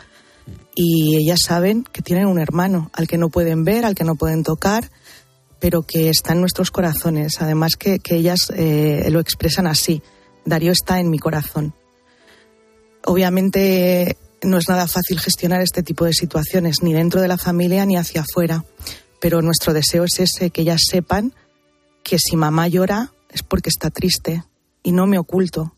[0.81, 4.15] Y ellas saben que tienen un hermano al que no pueden ver, al que no
[4.15, 4.93] pueden tocar,
[5.59, 7.41] pero que está en nuestros corazones.
[7.41, 10.03] Además que, ellas eh, lo expresan así.
[10.45, 11.75] Darío está en mi corazón.
[13.05, 17.85] Obviamente no es nada fácil gestionar este tipo de situaciones, ni dentro de la familia
[17.85, 18.65] ni hacia afuera.
[19.21, 21.35] Pero nuestro deseo es ese, que ellas sepan
[22.05, 24.45] que si mamá llora es porque está triste
[24.85, 25.75] y no me oculto.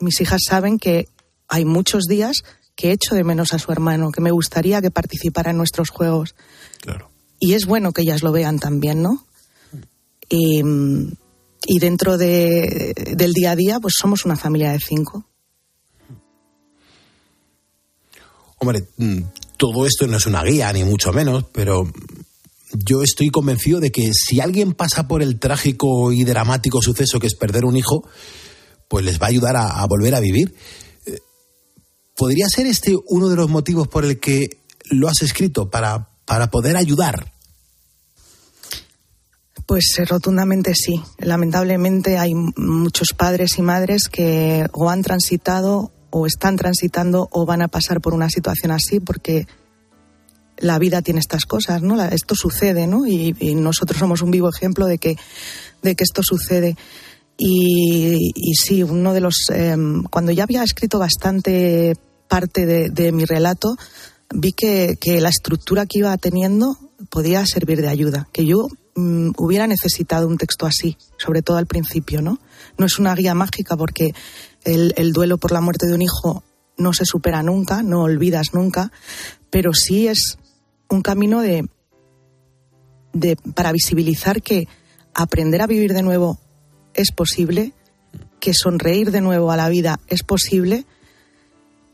[0.00, 1.06] Mis hijas saben que
[1.46, 2.42] hay muchos días
[2.78, 6.36] que echo de menos a su hermano, que me gustaría que participara en nuestros juegos.
[6.80, 7.10] Claro.
[7.40, 9.26] Y es bueno que ellas lo vean también, ¿no?
[10.28, 10.62] Y,
[11.66, 15.26] y dentro de, del día a día, pues somos una familia de cinco.
[18.58, 19.22] Hombre, mm,
[19.56, 21.90] todo esto no es una guía, ni mucho menos, pero
[22.72, 27.26] yo estoy convencido de que si alguien pasa por el trágico y dramático suceso que
[27.26, 28.08] es perder un hijo,
[28.86, 30.54] pues les va a ayudar a, a volver a vivir.
[32.18, 34.58] ¿Podría ser este uno de los motivos por el que
[34.90, 37.32] lo has escrito, para, para poder ayudar?
[39.66, 41.00] Pues eh, rotundamente sí.
[41.18, 47.62] Lamentablemente hay muchos padres y madres que o han transitado o están transitando o van
[47.62, 49.46] a pasar por una situación así porque
[50.56, 52.02] la vida tiene estas cosas, ¿no?
[52.02, 53.06] Esto sucede, ¿no?
[53.06, 55.16] Y, nosotros somos un vivo ejemplo de que,
[55.82, 56.76] de que esto sucede.
[57.36, 59.36] Y, y sí, uno de los.
[59.50, 61.94] em, cuando ya había escrito bastante
[62.28, 63.76] parte de, mi relato,
[64.30, 66.76] vi que, que la estructura que iba teniendo
[67.10, 68.28] podía servir de ayuda.
[68.32, 72.38] Que yo mm, hubiera necesitado un texto así, sobre todo al principio, ¿no?
[72.76, 74.14] No es una guía mágica porque
[74.64, 76.44] el, el duelo por la muerte de un hijo
[76.76, 78.92] no se supera nunca, no olvidas nunca,
[79.50, 80.38] pero sí es
[80.88, 81.68] un camino de,
[83.12, 84.68] de para visibilizar que
[85.14, 86.38] aprender a vivir de nuevo
[86.94, 87.72] es posible,
[88.40, 90.86] que sonreír de nuevo a la vida es posible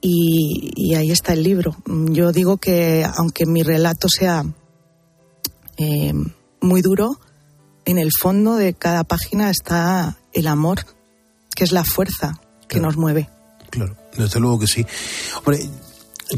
[0.07, 1.75] y, y ahí está el libro.
[1.87, 4.45] Yo digo que aunque mi relato sea
[5.79, 6.13] eh,
[6.61, 7.19] muy duro,
[7.87, 10.85] en el fondo de cada página está el amor,
[11.57, 12.39] que es la fuerza
[12.69, 13.29] que nos mueve.
[13.71, 14.85] Claro, desde luego que sí.
[15.39, 15.69] Hombre,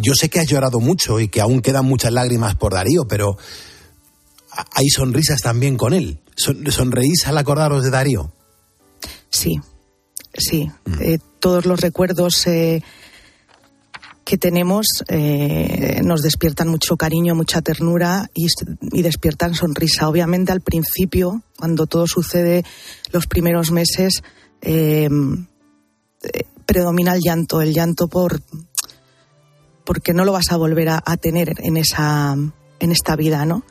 [0.00, 3.36] yo sé que has llorado mucho y que aún quedan muchas lágrimas por Darío, pero
[4.72, 6.20] hay sonrisas también con él.
[6.36, 8.32] Son- ¿Sonreís al acordaros de Darío?
[9.28, 9.60] Sí,
[10.38, 10.70] sí.
[11.00, 12.82] Eh, todos los recuerdos eh,
[14.26, 18.48] que tenemos eh, nos despiertan mucho cariño, mucha ternura y,
[18.80, 20.08] y despiertan sonrisa.
[20.08, 22.64] Obviamente al principio, cuando todo sucede,
[23.12, 24.24] los primeros meses,
[24.62, 25.08] eh,
[26.24, 28.42] eh, predomina el llanto, el llanto por
[29.84, 32.34] porque no lo vas a volver a, tener en esa
[32.80, 33.62] en esta vida, ¿no?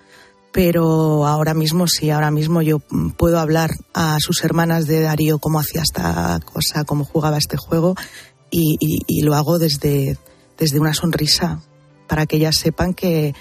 [0.53, 2.79] pero ahora mismo sí, ahora mismo yo
[3.17, 7.95] puedo hablar a sus hermanas de Darío cómo hacía esta cosa, cómo jugaba este juego
[8.49, 10.17] y lo hago desde,
[10.57, 11.61] desde una sonrisa
[12.07, 13.33] para que ellas sepan que,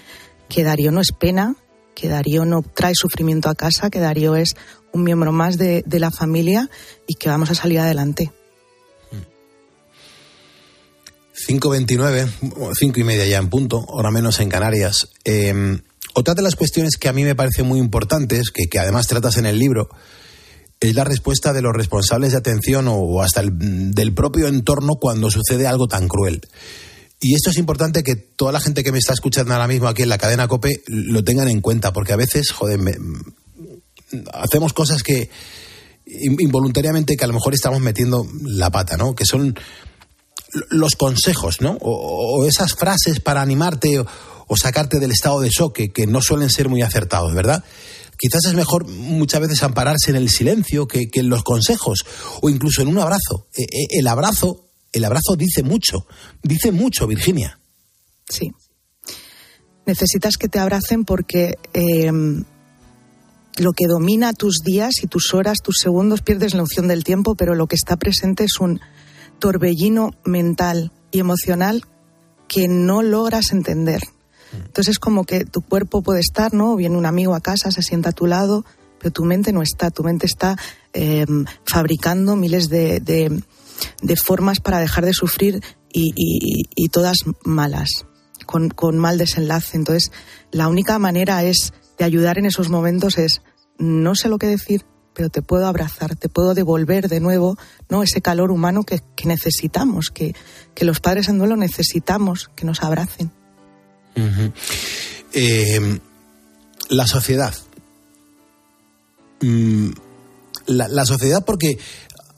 [0.48, 1.56] que Darío no es pena,
[1.94, 4.54] que Darío no trae sufrimiento a casa, que Darío es
[4.92, 6.68] un miembro más de, de la familia
[7.06, 8.32] y que vamos a salir adelante.
[11.48, 15.08] 5.29, 5 y media ya en punto, ahora menos en Canarias.
[15.24, 15.80] Eh,
[16.14, 19.36] otra de las cuestiones que a mí me parecen muy importantes, que, que, además tratas
[19.36, 19.88] en el libro,
[20.78, 25.30] es la respuesta de los responsables de atención o hasta el, del propio entorno cuando
[25.30, 26.40] sucede algo tan cruel.
[27.24, 30.02] Y esto es importante que toda la gente que me está escuchando ahora mismo aquí
[30.02, 32.92] en la cadena COPE lo tengan en cuenta, porque a veces, joder, me,
[34.34, 35.30] hacemos cosas que
[36.04, 39.14] involuntariamente que a lo mejor estamos metiendo la pata, ¿no?
[39.14, 39.58] Que son
[40.68, 41.78] los consejos, ¿no?
[41.80, 46.68] O, esas frases para animarte o, sacarte del estado de shock que, no suelen ser
[46.68, 47.64] muy acertados, ¿verdad?
[48.18, 52.04] Quizás es mejor muchas veces ampararse en el silencio que, que en los consejos
[52.42, 53.48] o incluso en un abrazo.
[53.88, 54.63] El abrazo
[54.94, 56.06] el abrazo dice mucho,
[56.42, 57.58] dice mucho, Virginia.
[58.28, 58.52] Sí.
[59.86, 62.10] Necesitas que te abracen porque eh,
[63.58, 67.34] lo que domina tus días y tus horas, tus segundos, pierdes la noción del tiempo,
[67.34, 68.80] pero lo que está presente es un
[69.38, 71.84] torbellino mental y emocional
[72.48, 74.00] que no logras entender.
[74.52, 76.76] Entonces es como que tu cuerpo puede estar, ¿no?
[76.76, 78.64] Viene un amigo a casa, se sienta a tu lado,
[78.98, 79.90] pero tu mente no está.
[79.90, 80.56] Tu mente está
[80.92, 81.26] eh,
[81.64, 83.42] fabricando miles de, de
[84.02, 86.12] de formas para dejar de sufrir y,
[86.74, 88.06] y, todas malas,
[88.46, 89.76] con, con, mal desenlace.
[89.76, 90.10] Entonces,
[90.50, 93.42] la única manera es de ayudar en esos momentos es,
[93.78, 94.84] no sé lo que decir,
[95.14, 97.56] pero te puedo abrazar, te puedo devolver de nuevo
[97.88, 98.02] ¿no?
[98.02, 100.34] ese calor humano que, que necesitamos, que,
[100.74, 103.30] que, los padres en duelo necesitamos que nos abracen.
[105.32, 106.00] Eh,
[106.88, 107.54] la sociedad.
[109.40, 109.90] Mm,
[110.66, 111.78] la, la, sociedad, porque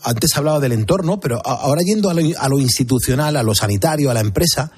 [0.06, 4.08] antes hablaba del entorno, pero ahora yendo a lo, a lo, institucional, a lo sanitario,
[4.08, 4.70] a la empresa,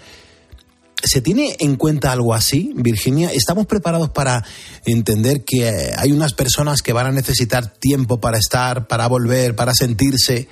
[1.03, 3.31] ¿se tiene en cuenta algo así, Virginia?
[3.31, 4.43] ¿Estamos preparados para
[4.87, 9.75] entender que hay unas personas que van a necesitar tiempo para estar, para volver, para
[9.75, 10.49] sentirse?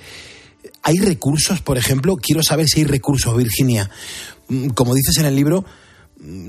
[0.83, 2.15] ¿Hay recursos, por ejemplo?
[2.15, 3.89] Quiero saber si hay recursos, Virginia.
[4.75, 5.65] Como dices en el libro,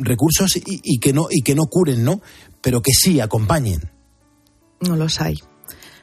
[0.01, 2.21] recursos y, y que, no, y que no curen, ¿no?
[2.61, 3.91] Pero que sí acompañen.
[4.81, 5.41] No los hay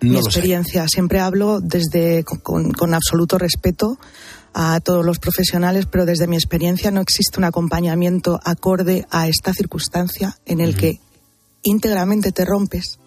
[0.02, 0.84] no mi experiencia.
[0.84, 0.90] Sé.
[0.90, 3.98] Siempre hablo desde con, con, absoluto respeto
[4.54, 9.54] a todos los profesionales, pero desde mi experiencia no existe un acompañamiento acorde a esta
[9.54, 10.80] circunstancia en el uh -huh.
[10.80, 11.00] que
[11.64, 13.00] íntegramente te rompes.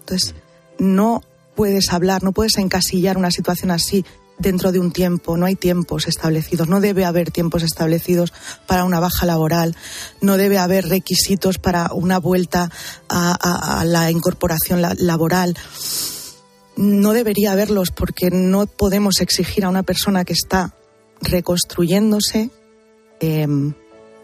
[0.00, 0.34] Entonces,
[0.78, 1.22] no
[1.54, 4.04] puedes hablar, no puedes encasillar una situación así
[4.38, 8.32] dentro de un tiempo, no hay tiempos establecidos, no debe haber tiempos establecidos
[8.66, 9.76] para una baja laboral,
[10.20, 12.70] no debe haber requisitos para una vuelta
[13.08, 15.56] a, la incorporación la, laboral.
[16.76, 20.74] No debería haberlos porque no podemos exigir a una persona que está
[21.20, 22.50] reconstruyéndose
[23.20, 23.46] eh,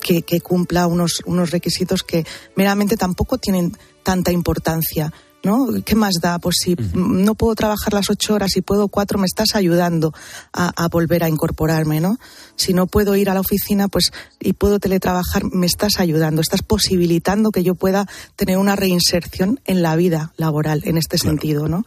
[0.01, 2.25] que, que, cumpla unos, unos requisitos que
[2.55, 5.13] meramente tampoco tienen tanta importancia.
[5.45, 5.67] ¿No?
[5.85, 6.39] ¿Qué más da?
[6.39, 7.25] Pues si uh -huh.
[7.25, 10.13] no puedo trabajar las ocho horas y puedo cuatro, me estás ayudando
[10.53, 12.19] a, a, volver a incorporarme, ¿no?
[12.57, 16.63] Si no puedo ir a la oficina, pues y puedo teletrabajar, me estás ayudando, estás
[16.63, 21.31] posibilitando que yo pueda tener una reinserción en la vida laboral en este claro.
[21.31, 21.85] sentido, ¿no?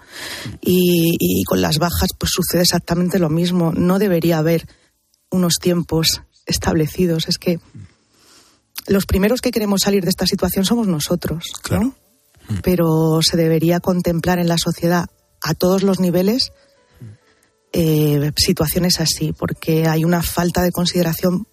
[0.61, 3.73] Y, y con las bajas, pues sucede exactamente lo mismo.
[3.73, 4.67] No debería haber
[5.29, 7.27] unos tiempos establecidos.
[7.27, 7.59] Es que
[8.87, 11.83] los primeros que queremos salir de esta situación somos nosotros, claro.
[11.83, 12.06] ¿no?
[12.63, 15.05] Pero se debería contemplar en la sociedad
[15.41, 16.51] a todos los niveles
[17.73, 21.47] eh, situaciones así, porque hay una falta de consideración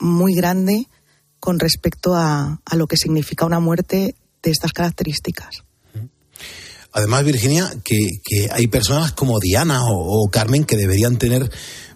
[0.00, 0.88] muy grande
[1.40, 5.62] con respecto a, a lo que significa una muerte de estas características.
[6.92, 11.50] Además, Virginia, que, que hay personas como Diana o, o, Carmen que deberían tener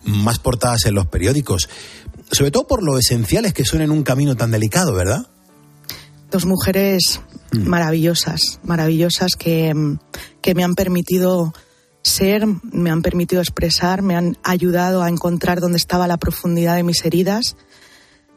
[0.05, 1.69] más portadas en los periódicos,
[2.31, 5.27] sobre todo por lo esenciales que son en un camino tan delicado, ¿verdad?
[6.31, 7.21] Dos mujeres
[7.53, 7.69] mm.
[7.69, 9.73] maravillosas, maravillosas que,
[10.41, 11.53] que me han permitido
[12.03, 16.83] ser, me han permitido expresar, me han ayudado a encontrar dónde estaba la profundidad de
[16.83, 17.57] mis heridas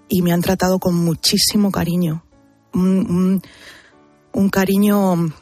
[0.08, 2.24] y me han tratado con muchísimo cariño.
[2.74, 3.42] Un,
[4.52, 5.34] cariño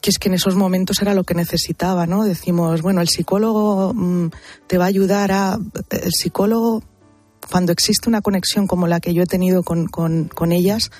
[0.00, 2.24] que es que en esos momentos era lo que necesitaba, ¿no?
[2.24, 4.28] Decimos, bueno, el psicólogo mmm,
[4.66, 5.58] te va a ayudar a...
[5.90, 6.82] El psicólogo,
[7.50, 10.90] cuando existe una conexión como la que yo he tenido con, con ellas,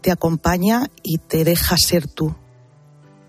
[0.00, 2.34] te acompaña y te deja ser tú.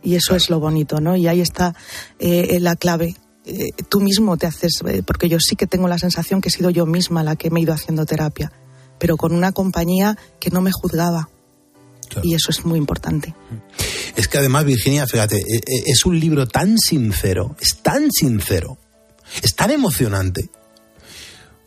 [0.04, 0.38] Y eso claro.
[0.38, 1.16] es lo bonito, ¿no?
[1.16, 1.76] Y ahí está
[2.20, 3.16] eh, la clave.
[3.46, 6.52] Eh, tú mismo te haces, eh, porque yo sí que tengo la sensación que he
[6.52, 8.52] sido yo misma la que me he ido haciendo terapia,
[9.00, 11.30] pero con una compañía que no me juzgaba.
[12.24, 13.36] Y eso es muy importante.
[14.16, 15.44] Es que además, Virginia, fíjate,
[15.86, 18.78] es un libro tan sincero, es tan sincero,
[19.44, 20.50] es tan emocionante,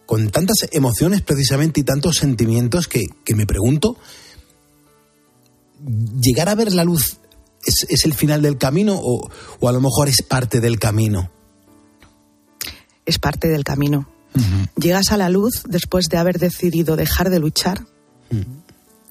[0.07, 3.97] con tantas emociones precisamente y tantos sentimientos que, que me pregunto,
[6.21, 7.19] ¿llegar a ver la luz
[7.65, 11.31] es, es el final del camino o, o a lo mejor es parte del camino?
[13.07, 14.09] Es parte del camino.
[14.77, 17.85] Llegas a la luz después de haber decidido dejar de luchar,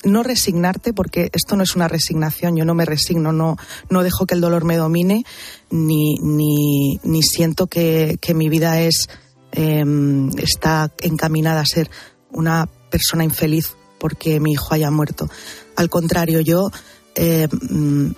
[0.04, 3.58] no resignarte, porque esto no es una resignación, yo no me resigno, no,
[3.90, 5.26] no dejo que el dolor me domine,
[5.70, 9.10] ni, ni, ni siento que, que mi vida es,
[9.52, 9.84] eh,
[10.38, 11.90] está encaminada a ser
[12.32, 15.30] una persona infeliz porque mi hijo haya muerto.
[15.80, 16.72] Al contrario, yo
[17.16, 18.12] eh, mm,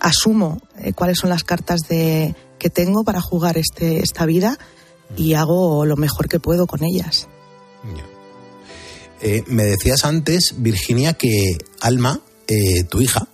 [0.00, 4.58] asumo eh, cuáles son las cartas de, que tengo para jugar este, esta vida
[5.14, 7.28] y hago lo mejor que puedo con ellas.
[9.20, 12.22] Eh, me decías antes, Virginia, que Alma,
[12.88, 13.28] tu hija,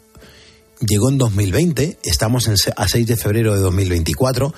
[0.80, 4.53] llegó en 2020, estamos en a 6 de febrero de 2024,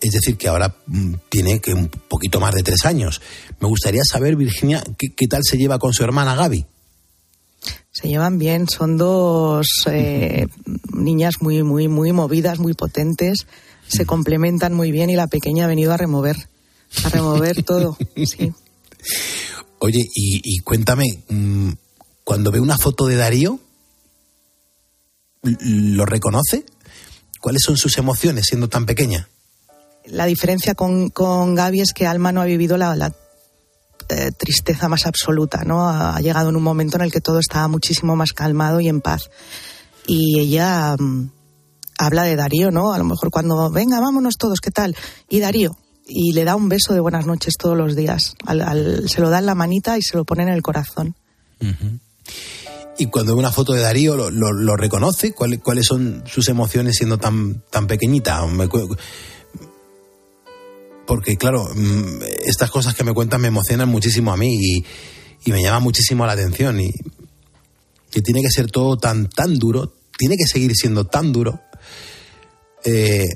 [0.00, 3.20] es decir, que ahora mm, tiene que un poquito más de tres años.
[3.60, 6.66] Me gustaría saber, Virginia, qué, qué tal se lleva con su hermana Gaby.
[7.94, 10.48] Se llevan bien, son dos eh,
[10.92, 13.46] niñas muy, muy, muy movidas, muy potentes,
[13.86, 16.36] se complementan muy bien y la pequeña ha venido a remover,
[17.04, 17.96] a remover todo.
[18.16, 18.52] Sí.
[19.78, 21.70] Oye, y, y cuéntame, mm,
[22.24, 23.60] cuando ve una foto de Darío,
[25.42, 26.66] ¿lo reconoce?
[27.40, 29.28] ¿Cuáles son sus emociones siendo tan pequeña?
[30.06, 33.14] La diferencia con, con Gaby es que Alma no ha vivido la, la,
[34.08, 35.88] eh, tristeza más absoluta, ¿no?
[35.88, 39.00] Ha, llegado en un momento en el que todo estaba muchísimo más calmado y en
[39.00, 39.30] paz.
[40.06, 41.30] Y ella mm,
[41.98, 42.92] habla de Darío, ¿no?
[42.92, 44.96] A lo mejor cuando, venga, vámonos todos, ¿qué tal?
[45.28, 45.76] Y Darío.
[46.06, 48.34] Y le da un beso de buenas noches todos los días.
[49.06, 51.14] Se lo da en la manita y se lo pone en el corazón.
[52.98, 55.32] Y cuando ve una foto de Darío, ¿lo, lo- reconoce?
[55.32, 58.42] ¿Cuál- ¿Cuáles son sus emociones siendo tan, tan pequeñita?
[61.06, 64.84] Porque, claro, mm, estas cosas que me cuentan me emocionan muchísimo a mí y,
[65.50, 66.80] me llaman muchísimo la atención.
[66.80, 66.90] Y,
[68.14, 71.60] y tiene que ser todo tan, tan duro, tiene que seguir siendo tan duro.
[72.84, 73.28] Eh,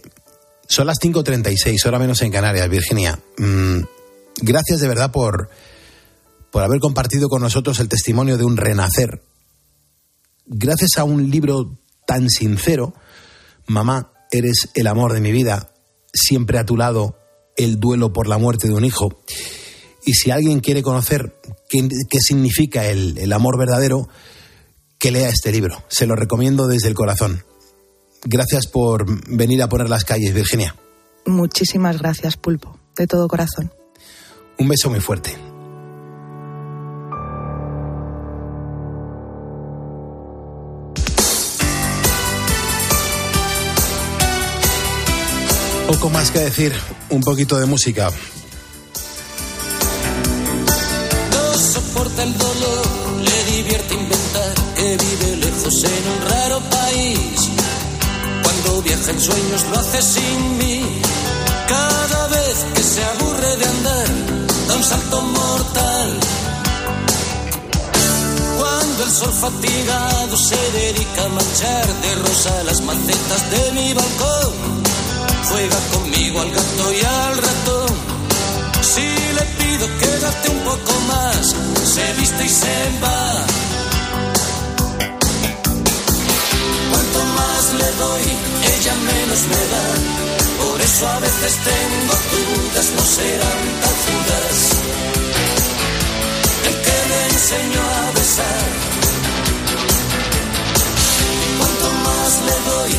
[0.67, 3.19] son las 5.36, hora menos en Canarias, Virginia.
[3.39, 3.81] Mm,
[4.43, 5.51] gracias de verdad por,
[6.51, 9.23] por haber compartido con nosotros el testimonio de un renacer.
[10.47, 12.95] Gracias a un libro tan sincero,
[13.67, 15.75] Mamá, eres el amor de mi vida,
[16.15, 17.18] siempre a tu lado
[17.59, 19.21] el duelo por la muerte de un hijo.
[20.07, 21.35] Y si alguien quiere conocer
[21.69, 24.09] qué, qué significa el, el amor verdadero,
[24.99, 25.85] que lea este libro.
[25.89, 27.45] Se lo recomiendo desde el corazón.
[28.25, 30.75] Gracias por venir a poner las calles, Virginia.
[31.27, 33.73] Muchísimas gracias, Pulpo, de todo corazón.
[34.59, 35.37] Un beso muy fuerte.
[45.99, 46.73] Poco más que decir,
[47.11, 48.09] un poquito de música.
[51.33, 52.87] No soporta el dolor,
[53.21, 57.51] le divierte inventar que vive lejos en un raro país.
[58.45, 61.01] Cuando viaja en sueños lo hace sin mí.
[61.67, 64.07] Cada vez que se aburre de andar,
[64.69, 66.21] da un salto mortal.
[68.57, 74.78] Cuando el sol fatigado se dedica a manchar de rosa las macetas de mi balcón,
[75.49, 77.93] juega conmigo al gato y al ratón.
[78.83, 81.55] Si le pido quédate un poco más,
[81.95, 83.47] se viste y se va.
[86.91, 88.25] Cuanto más le doy,
[88.75, 89.87] ella menos me da.
[90.63, 94.57] Por eso a veces tengo dudas, no serán tan dudas.
[96.69, 98.69] El que me enseñó a besar.
[101.59, 102.93] Cuanto más le doy,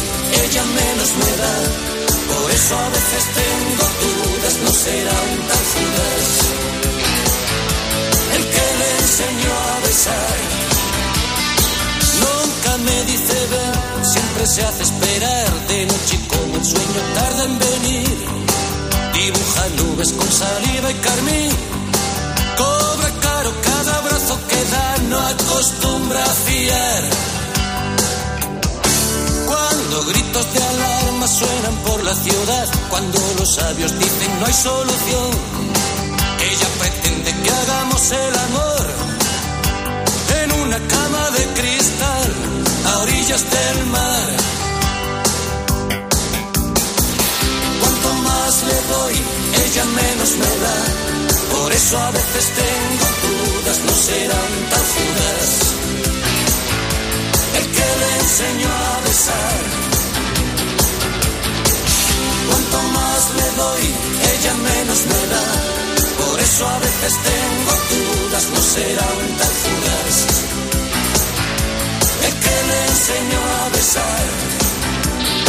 [0.44, 1.99] ella menos me da.
[2.30, 6.28] Por eso a veces tengo dudas, no serán tan dudas.
[8.36, 10.38] El que me enseñó a besar.
[12.26, 15.50] Nunca me dice ven, siempre se hace esperar.
[15.68, 18.18] De noche como el sueño tarda en venir.
[19.14, 21.52] Dibuja nubes con saliva y carmín.
[22.58, 27.04] Cobra caro cada abrazo que da, no acostumbra a fiar.
[29.90, 35.30] Cuando gritos de alarma suenan por la ciudad, cuando los sabios dicen no hay solución,
[36.48, 38.86] ella pretende que hagamos el amor
[40.44, 42.34] en una cama de cristal
[42.86, 44.30] a orillas del mar.
[47.82, 49.16] Cuanto más le doy,
[49.66, 51.58] ella menos me da.
[51.58, 54.86] Por eso a veces tengo dudas, no serán tan
[57.80, 59.60] que le enseñó a besar.
[62.48, 63.86] Cuanto más le doy,
[64.34, 65.46] ella menos me da.
[66.22, 70.18] Por eso a veces tengo dudas, no será un tal fugaz.
[72.44, 74.59] Que le enseñó a besar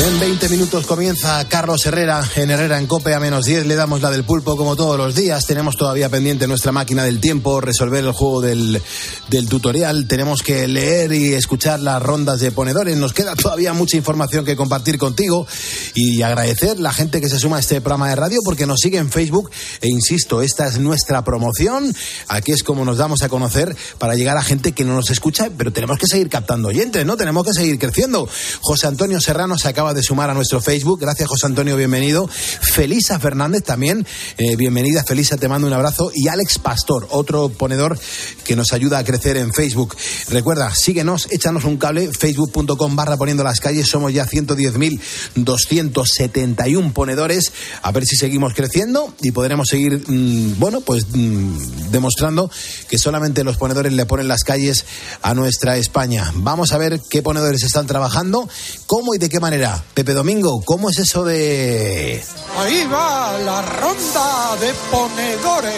[0.07, 3.67] en 20 minutos comienza Carlos Herrera en Herrera en Cope a menos 10.
[3.67, 5.45] Le damos la del pulpo como todos los días.
[5.47, 8.81] Tenemos todavía pendiente nuestra máquina del tiempo, resolver el juego del,
[9.29, 10.07] del tutorial.
[10.07, 12.97] Tenemos que leer y escuchar las rondas de ponedores.
[12.97, 15.47] Nos queda todavía mucha información que compartir contigo
[15.95, 18.99] y agradecer la gente que se suma a este programa de radio porque nos sigue
[18.99, 19.51] en Facebook.
[19.83, 21.95] E insisto, esta es nuestra promoción.
[22.29, 25.51] Aquí es como nos damos a conocer para llegar a gente que no nos escucha,
[25.59, 27.17] pero tenemos que seguir captando oyentes, ¿no?
[27.17, 28.29] Tenemos que seguir creciendo.
[28.63, 31.01] José Antonio Serrano se acaba de sumar a nuestro Facebook.
[31.01, 32.29] Gracias, José Antonio, bienvenido.
[32.29, 34.07] Felisa Fernández también,
[34.39, 35.05] eh, bienvenida.
[35.05, 36.11] Felisa, te mando un abrazo.
[36.15, 37.99] Y Alex Pastor, otro ponedor
[38.45, 39.97] que nos ayuda a crecer en Facebook.
[40.29, 43.89] Recuerda, síguenos, échanos un cable, facebook.com barra poniendo las calles.
[43.89, 47.53] Somos ya 110.271 ponedores.
[47.83, 52.51] A ver si seguimos creciendo y podremos seguir, mm, bueno, pues mm, demostrando
[52.89, 54.85] que solamente los ponedores le ponen las calles
[55.23, 56.33] a nuestra España.
[56.37, 58.49] Vamos a ver qué ponedores están trabajando,
[58.87, 59.80] cómo y de qué manera.
[59.95, 62.23] Pepe Domingo, ¿cómo es eso de...?
[62.59, 65.75] Ahí va la ronda de ponedores.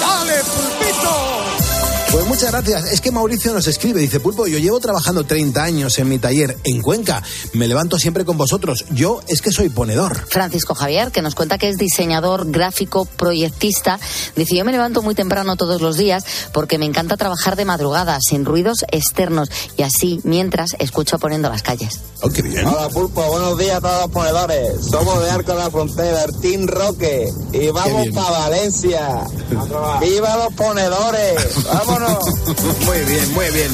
[0.00, 1.73] Dale, pulpito.
[2.14, 2.92] Pues muchas gracias.
[2.92, 6.56] Es que Mauricio nos escribe, dice Pulpo, yo llevo trabajando 30 años en mi taller
[6.62, 7.24] en Cuenca.
[7.54, 8.84] Me levanto siempre con vosotros.
[8.90, 10.24] Yo es que soy ponedor.
[10.28, 13.98] Francisco Javier, que nos cuenta que es diseñador gráfico, proyectista,
[14.36, 18.20] dice yo me levanto muy temprano todos los días porque me encanta trabajar de madrugada,
[18.20, 21.98] sin ruidos externos y así mientras escucho poniendo las calles.
[22.20, 22.64] Oh, qué bien.
[22.64, 24.86] Hola Pulpo, buenos días a todos los ponedores.
[24.88, 29.26] Somos de Arco de la Frontera, Team Roque y vamos para Valencia.
[30.00, 31.64] ¡Viva los ponedores!
[31.64, 32.03] ¡Vámonos!
[32.86, 33.70] muy bien, muy bien,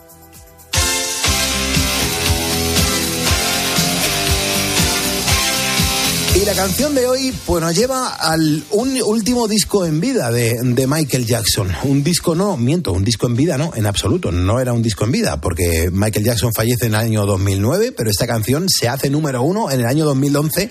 [6.40, 10.86] Y la canción de hoy pues nos lleva al un último disco en vida de,
[10.88, 11.70] Michael Jackson.
[11.82, 15.04] Un disco no, miento, un disco en vida no, en absoluto, no era un disco
[15.04, 19.10] en vida, porque Michael Jackson fallece en el año 2009, pero esta canción se hace
[19.10, 20.70] número uno en el año 2011,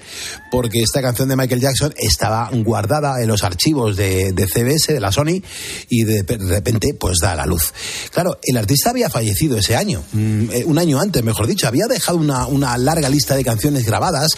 [0.49, 5.11] porque esta canción de Michael Jackson estaba guardada en los archivos de, CBS, de la
[5.11, 5.43] Sony,
[5.87, 7.73] y de, repente pues da a la luz.
[8.11, 12.75] Claro, el artista había fallecido ese año, un año antes, mejor dicho, había dejado una
[12.79, 14.31] larga lista de canciones grabadas,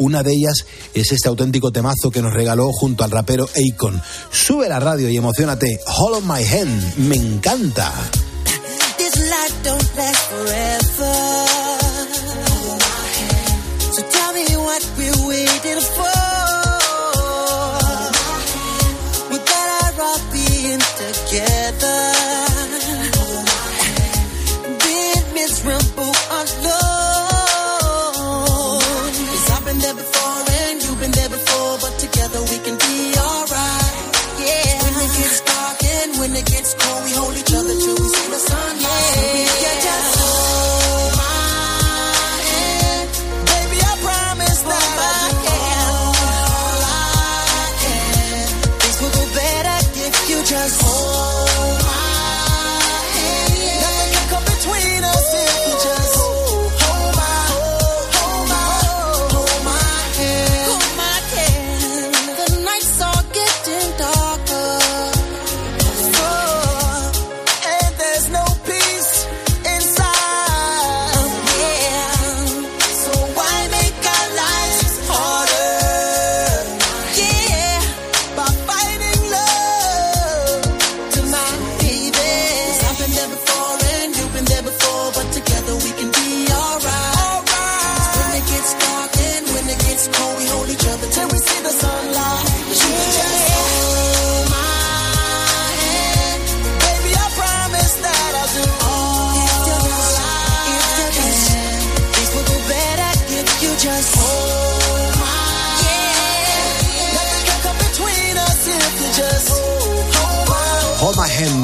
[0.00, 4.02] una de ellas es este auténtico temazo que nos regaló junto al rapero Akon.
[4.32, 5.78] Sube la radio y emocionate.
[5.86, 6.96] Hold on my hand.
[6.96, 7.92] Me encanta.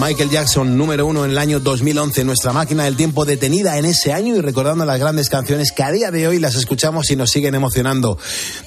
[0.06, 2.22] Michael Jackson, número uno en el año 2011.
[2.22, 5.90] Nuestra máquina del tiempo detenida en ese año y recordando las grandes canciones que a
[5.90, 8.16] día de hoy las escuchamos y nos siguen emocionando.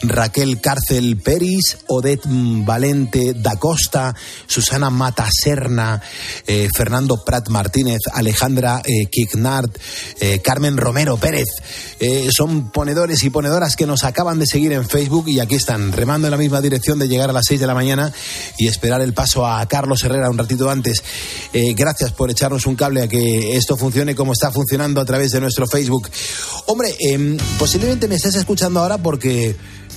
[0.02, 4.14] Raquel Cárcel Peris, Odette Valente da Costa,
[4.48, 6.02] Susana Mata Serna,
[6.46, 9.08] eh, Fernando Prat Martínez, Alejandra eh,
[10.20, 11.48] eh, Carmen Romero Pérez.
[12.02, 15.94] Eh, son ponedores y ponedoras que nos acaban de seguir en Facebook y aquí están,
[15.94, 18.12] remando en la misma dirección de llegar a las 6 de la mañana
[18.58, 21.02] y esperar el paso a Carlos Herrera un ratito antes.
[21.54, 25.32] Eh, gracias por echarnos un cable a que esto funcione como está funcionando a través
[25.32, 26.10] de nuestro Facebook.
[26.68, 29.56] Hombre, eh, posiblemente me estés escuchando ahora porque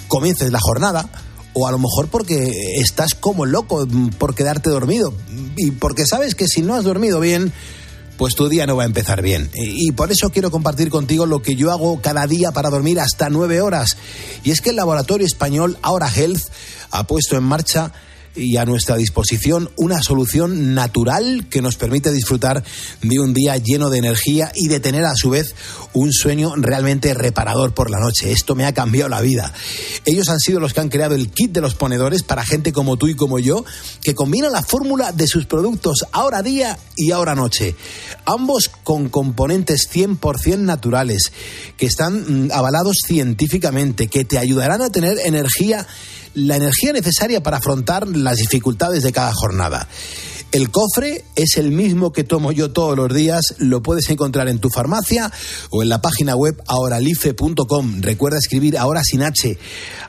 [0.09, 1.09] comiences la jornada
[1.55, 3.87] o a lo mejor porque estás como loco
[4.19, 5.13] por quedarte dormido
[5.57, 7.53] y porque sabes que si no has dormido bien,
[8.17, 9.51] pues tu día no va a empezar bien.
[9.55, 13.31] Y por eso quiero compartir contigo lo que yo hago cada día para dormir hasta
[13.31, 13.97] nueve horas.
[14.45, 16.43] Y es que el laboratorio español Ahora Health
[16.91, 17.93] ha puesto en marcha
[18.35, 22.65] y a nuestra disposición una solución natural que nos permite disfrutar
[23.03, 25.55] de un día lleno de energía y de tener a su vez
[25.93, 28.33] un sueño realmente reparador por la noche.
[28.33, 29.53] Esto me ha cambiado la vida.
[30.05, 32.97] Ellos han sido los que han creado el kit de los ponedores para gente como
[32.97, 33.65] tú y como yo,
[34.03, 37.75] que combina la fórmula de sus productos ahora día y ahora noche.
[38.25, 41.33] Ambos con componentes 100% naturales,
[41.77, 45.87] que están mm, avalados científicamente, que te ayudarán a tener energía
[46.35, 49.89] la energía necesaria para afrontar las dificultades de cada jornada.
[50.53, 54.59] El cofre es el mismo que tomo yo todos los días, lo puedes encontrar en
[54.59, 55.33] tu farmacia
[55.71, 58.03] o en la página web ahoralife.com.
[58.03, 59.57] Recuerda escribir ahora sin H.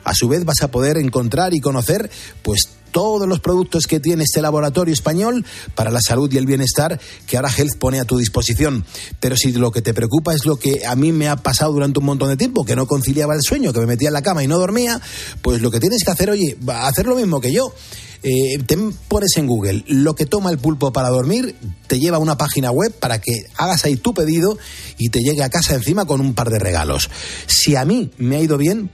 [0.04, 2.10] A su vez vas a poder encontrar y conocer
[2.42, 7.00] pues todos los productos que tiene este laboratorio español para la salud y el bienestar
[7.26, 8.86] que ahora Health pone a tu disposición.
[9.18, 11.98] Pero si lo que te preocupa es lo que a mí me ha pasado durante
[11.98, 14.44] un montón de tiempo, que no conciliaba el sueño, que me metía en la cama
[14.44, 15.00] y no dormía,
[15.42, 17.74] pues lo que tienes que hacer, oye, hacer lo mismo que yo.
[18.22, 18.78] Eh, te
[19.08, 21.56] pones en Google lo que toma el pulpo para dormir,
[21.88, 24.56] te lleva a una página web para que hagas ahí tu pedido
[24.98, 27.10] y te llegue a casa encima con un par de regalos.
[27.48, 28.88] Si a mí me ha ido bien,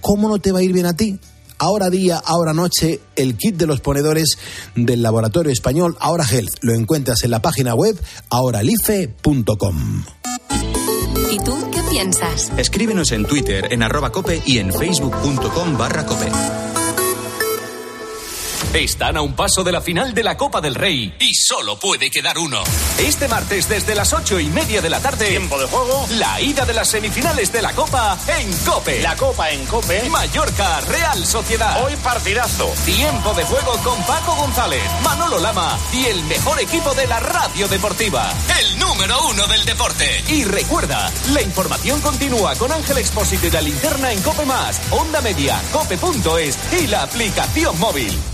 [0.00, 1.20] ¿cómo no te va a ir bien a ti?
[1.64, 4.36] Ahora día, ahora noche, el kit de los ponedores
[4.74, 6.58] del laboratorio español Ahora Health.
[6.60, 7.98] Lo encuentras en la página web
[8.28, 10.04] ahoralife.com.
[11.32, 12.52] ¿Y tú qué piensas?
[12.58, 16.30] Escríbenos en Twitter, en arroba cope y en facebook.com barra cope.
[18.74, 22.10] Están a un paso de la final de la Copa del Rey y solo puede
[22.10, 22.60] quedar uno.
[22.98, 25.28] Este martes desde las ocho y media de la tarde.
[25.28, 26.04] Tiempo de juego.
[26.18, 29.00] La ida de las semifinales de la Copa en Cope.
[29.00, 30.10] La Copa en Cope.
[30.10, 31.84] Mallorca, Real Sociedad.
[31.84, 32.66] Hoy partidazo.
[32.84, 37.68] Tiempo de juego con Paco González, Manolo Lama y el mejor equipo de la radio
[37.68, 38.28] deportiva.
[38.58, 40.24] El número uno del deporte.
[40.30, 45.20] Y recuerda, la información continúa con Ángel Expósito y la linterna en Cope Más, Onda
[45.20, 48.33] Media, Cope.es y la aplicación móvil.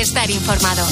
[0.00, 0.86] estar informado.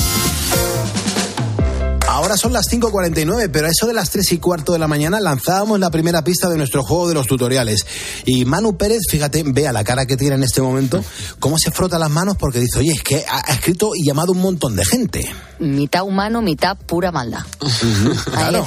[2.09, 5.19] Ahora son las 5.49, pero a eso de las 3 y cuarto de la mañana
[5.21, 7.85] lanzábamos la primera pista de nuestro juego de los tutoriales.
[8.25, 11.05] Y Manu Pérez, fíjate, vea la cara que tiene en este momento,
[11.41, 14.39] cómo se frota las manos porque dice, oye, es que ha escrito y llamado un
[14.39, 15.25] montón de gente.
[15.59, 17.45] Mitad humano, mitad pura maldad.
[18.33, 18.67] Claro.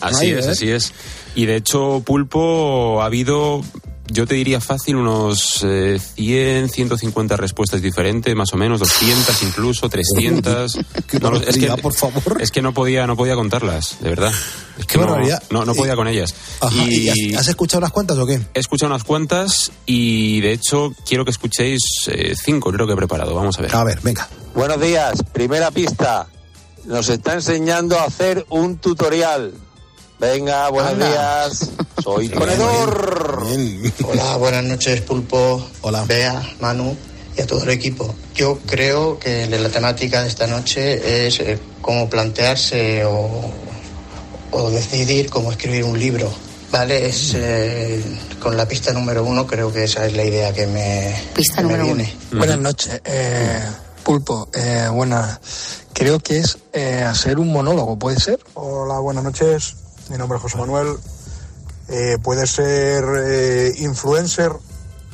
[0.00, 0.92] Así es, así es.
[1.34, 3.62] Y de hecho, Pulpo, ha habido
[4.08, 9.88] yo te diría fácil unos eh, 100, 150 respuestas diferentes, más o menos, 200 incluso,
[9.90, 10.78] 300.
[11.20, 12.40] No, lo- es que, por favor.
[12.40, 14.32] Es que no podía, no podía contarlas, de verdad.
[14.78, 15.16] Es que no,
[15.50, 16.34] no, no podía con ellas.
[16.60, 18.40] Ajá, ¿y has- has escuchado unas cuantas o qué?
[18.54, 22.96] He escuchado unas cuantas y de hecho quiero que escuchéis eh, cinco, creo que he
[22.96, 23.34] preparado.
[23.34, 23.74] Vamos a ver.
[23.74, 24.28] A ver, venga.
[24.54, 26.26] Buenos días, primera pista.
[26.84, 29.52] Nos está enseñando a hacer un tutorial.
[30.18, 31.08] Venga, buenos Anda.
[31.08, 31.70] días.
[32.02, 33.46] Soy ponedor.
[34.04, 35.66] Hola, buenas noches, Pulpo.
[35.82, 36.04] Hola.
[36.06, 36.96] Bea, Manu
[37.36, 38.14] y a todo el equipo.
[38.34, 43.50] Yo creo que la temática de esta noche es eh, cómo plantearse o,
[44.52, 46.32] o decidir cómo escribir un libro.
[46.72, 48.02] Vale, es eh,
[48.40, 51.62] con la pista número uno, creo que esa es la idea que me, Pista que
[51.64, 52.04] me número uno.
[52.32, 53.60] Buenas noches, eh,
[54.02, 54.48] Pulpo.
[54.54, 55.38] Eh, buenas.
[55.92, 58.38] Creo que es eh, hacer un monólogo, ¿puede ser?
[58.54, 59.76] Hola, buenas noches.
[60.08, 60.96] Mi nombre es José Manuel.
[61.88, 64.52] Eh, puede ser eh, influencer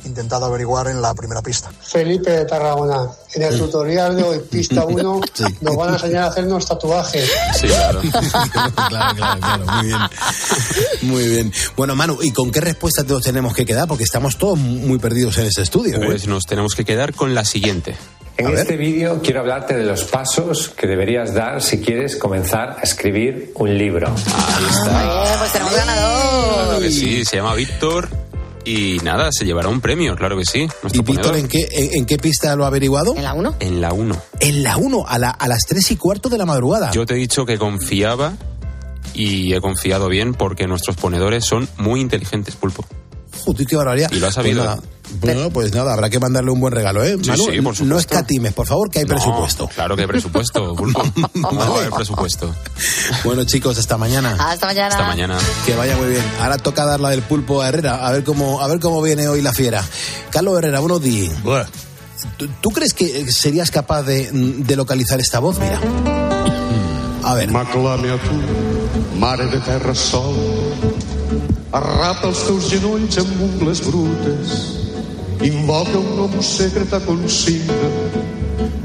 [0.05, 1.71] intentado averiguar en la primera pista.
[1.81, 3.09] Felipe de Tarragona.
[3.33, 5.21] En el tutorial de hoy, pista 1,
[5.61, 7.31] nos van a enseñar a hacernos tatuajes.
[7.59, 8.01] Sí, claro.
[8.51, 9.99] claro, claro, claro, muy bien.
[11.03, 11.53] Muy bien.
[11.75, 13.87] Bueno, Manu, ¿y con qué respuesta todos tenemos que quedar?
[13.87, 15.97] Porque estamos todos muy perdidos en este estudio.
[15.97, 16.05] ¿eh?
[16.05, 17.95] Pues nos tenemos que quedar con la siguiente.
[18.37, 22.81] En este vídeo quiero hablarte de los pasos que deberías dar si quieres comenzar a
[22.81, 24.07] escribir un libro.
[24.07, 25.03] Ahí está.
[25.23, 26.63] Bien, pues tenemos ganador.
[26.65, 28.09] Claro que sí, se llama Víctor
[28.65, 30.67] y nada, se llevará un premio, claro que sí.
[30.93, 33.15] ¿Y Víctor en qué, en, en qué pista lo ha averiguado?
[33.15, 33.55] ¿En la 1?
[33.59, 34.21] En la 1.
[34.39, 36.91] En la 1, a, la- a las 3 y cuarto de la madrugada.
[36.91, 38.33] Yo te he dicho que confiaba
[39.13, 42.83] y he confiado bien porque nuestros ponedores son muy inteligentes, Pulpo.
[43.45, 44.11] Joder, qué barbaridad.
[44.11, 44.63] Y lo has sabido.
[45.19, 47.17] Pues bueno, pues nada, habrá que mandarle un buen regalo, ¿eh?
[47.21, 49.67] Sí, Manu, sí, por no escatimes, por favor, que hay No, presupuesto.
[49.67, 50.75] Claro que hay presupuesto.
[51.35, 52.53] No haber presupuesto.
[53.23, 54.35] Bueno, chicos, hasta mañana.
[54.39, 54.87] Hasta mañana.
[54.87, 55.37] Hasta mañana.
[55.65, 56.23] Que vaya muy bien.
[56.39, 59.27] Ahora toca dar la del pulpo a Herrera, a ver cómo, a ver cómo viene
[59.27, 59.83] hoy la fiera.
[60.31, 61.33] Carlos Herrera, buenos días.
[62.37, 65.59] ¿Tú, tú crees que serías capaz de, de localizar esta voz?
[65.59, 65.79] Mira.
[67.23, 67.51] A ver.
[67.51, 70.35] M'aclame a tu, mare de terra sol,
[71.73, 74.53] arrapa els teus genolls amb ungles brutes,
[75.43, 77.89] invoca un nom secret a consigna,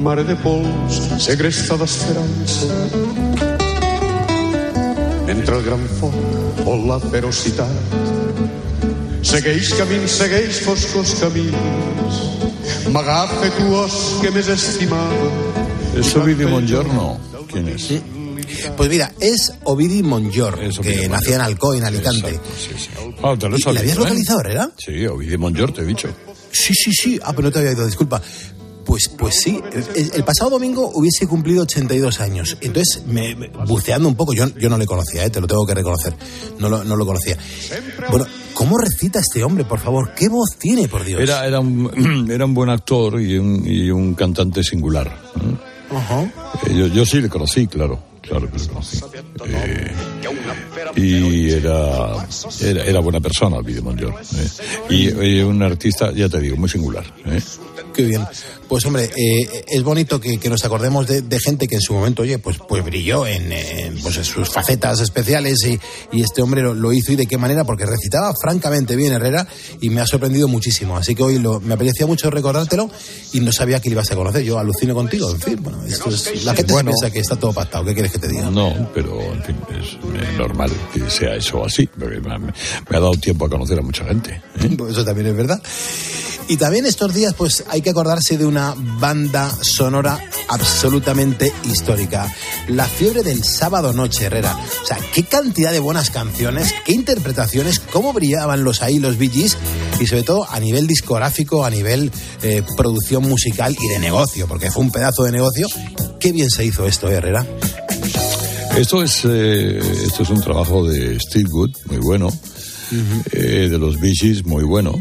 [0.00, 2.70] mare de pols, segresta d'esperança.
[5.28, 6.16] Mentre el gran foc
[6.64, 7.96] vol la ferocitat,
[9.20, 12.22] segueix camins, segueix foscos camins,
[12.94, 15.34] m'agafa tu os que més estimava,
[15.98, 17.18] ¿Es Ovidio Mongiorno?
[17.50, 17.90] ¿Quién es?
[18.76, 22.38] Pues mira, es Ovidi Monjor, que nacía en Alcoy, en Alicante.
[23.22, 23.96] Ah, te lo he ¿Y- ¿La habías sabido, ¿eh?
[23.96, 24.70] localizado, Herrera?
[24.78, 26.08] Sí, Ovidio Monjor, te he dicho.
[26.52, 27.20] Sí, sí, sí.
[27.22, 28.20] Ah, pero no te había oído, disculpa.
[28.84, 29.60] Pues, pues sí,
[29.94, 32.56] el, el pasado domingo hubiese cumplido 82 años.
[32.62, 35.30] Entonces, me, me- buceando un poco, yo, yo no le conocía, ¿eh?
[35.30, 36.14] te lo tengo que reconocer.
[36.58, 37.36] No lo, no lo conocía.
[38.10, 38.24] Bueno,
[38.54, 40.14] ¿cómo recita este hombre, por favor?
[40.14, 41.20] ¿Qué voz tiene, por Dios?
[41.20, 45.14] Era, era, un, era un buen actor y un, y un cantante singular.
[45.90, 46.22] Ajá.
[46.66, 49.00] Eh, Yo, yo sí le conocí, claro, claro que le conocí.
[49.46, 49.94] Eh,
[50.96, 52.26] y era,
[52.60, 54.14] era, era buena persona, Ovidio Monjor.
[54.36, 54.48] ¿eh?
[54.90, 57.04] Y, y un artista, ya te digo, muy singular.
[57.26, 57.40] ¿eh?
[57.94, 58.24] Qué bien.
[58.68, 61.94] Pues hombre, eh, es bonito que, que nos acordemos de, de gente que en su
[61.94, 65.80] momento, oye, pues, pues brilló en, en, pues en sus facetas especiales y,
[66.12, 69.46] y este hombre lo, lo hizo y de qué manera, porque recitaba francamente bien Herrera
[69.80, 70.96] y me ha sorprendido muchísimo.
[70.98, 72.90] Así que hoy lo, me apetecía mucho recordártelo
[73.32, 74.44] y no sabía que le ibas a conocer.
[74.44, 76.90] Yo alucino contigo, en fin, bueno, esto es, la gente Bueno.
[76.92, 77.84] se piensa que está todo pactado.
[77.86, 78.50] ¿Qué quieres que te diga?
[78.50, 82.52] No, pero en fin, es eh, normal que sea eso así, porque me, me
[82.90, 84.42] ha dado tiempo a conocer a mucha gente.
[84.60, 84.70] ¿eh?
[84.78, 85.62] Pues Eso también es verdad.
[86.50, 90.18] Y también estos días, pues hay que acordarse de una banda sonora
[90.48, 92.34] absolutamente histórica.
[92.68, 94.58] La fiebre del sábado noche, Herrera.
[94.82, 99.58] O sea, qué cantidad de buenas canciones, qué interpretaciones, cómo brillaban los ahí, los Gees,
[100.00, 102.10] y sobre todo a nivel discográfico, a nivel
[102.42, 105.66] eh, producción musical y de negocio, porque fue un pedazo de negocio.
[106.18, 107.46] Qué bien se hizo esto, ¿eh, Herrera.
[108.78, 109.76] Esto es, eh,
[110.06, 112.28] esto es un trabajo de Steve Wood, muy bueno,
[113.32, 114.14] eh, de los Bee
[114.44, 114.94] muy bueno.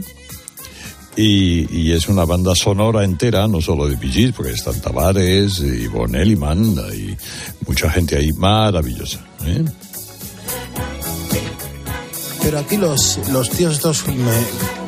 [1.15, 5.59] Y, y es una banda sonora entera, no solo de Bee Gees, porque están Tavares,
[5.59, 7.15] y Von Elliman, y
[7.67, 9.19] mucha gente ahí maravillosa.
[9.45, 9.63] ¿eh?
[12.41, 14.03] Pero aquí los, los tíos estos,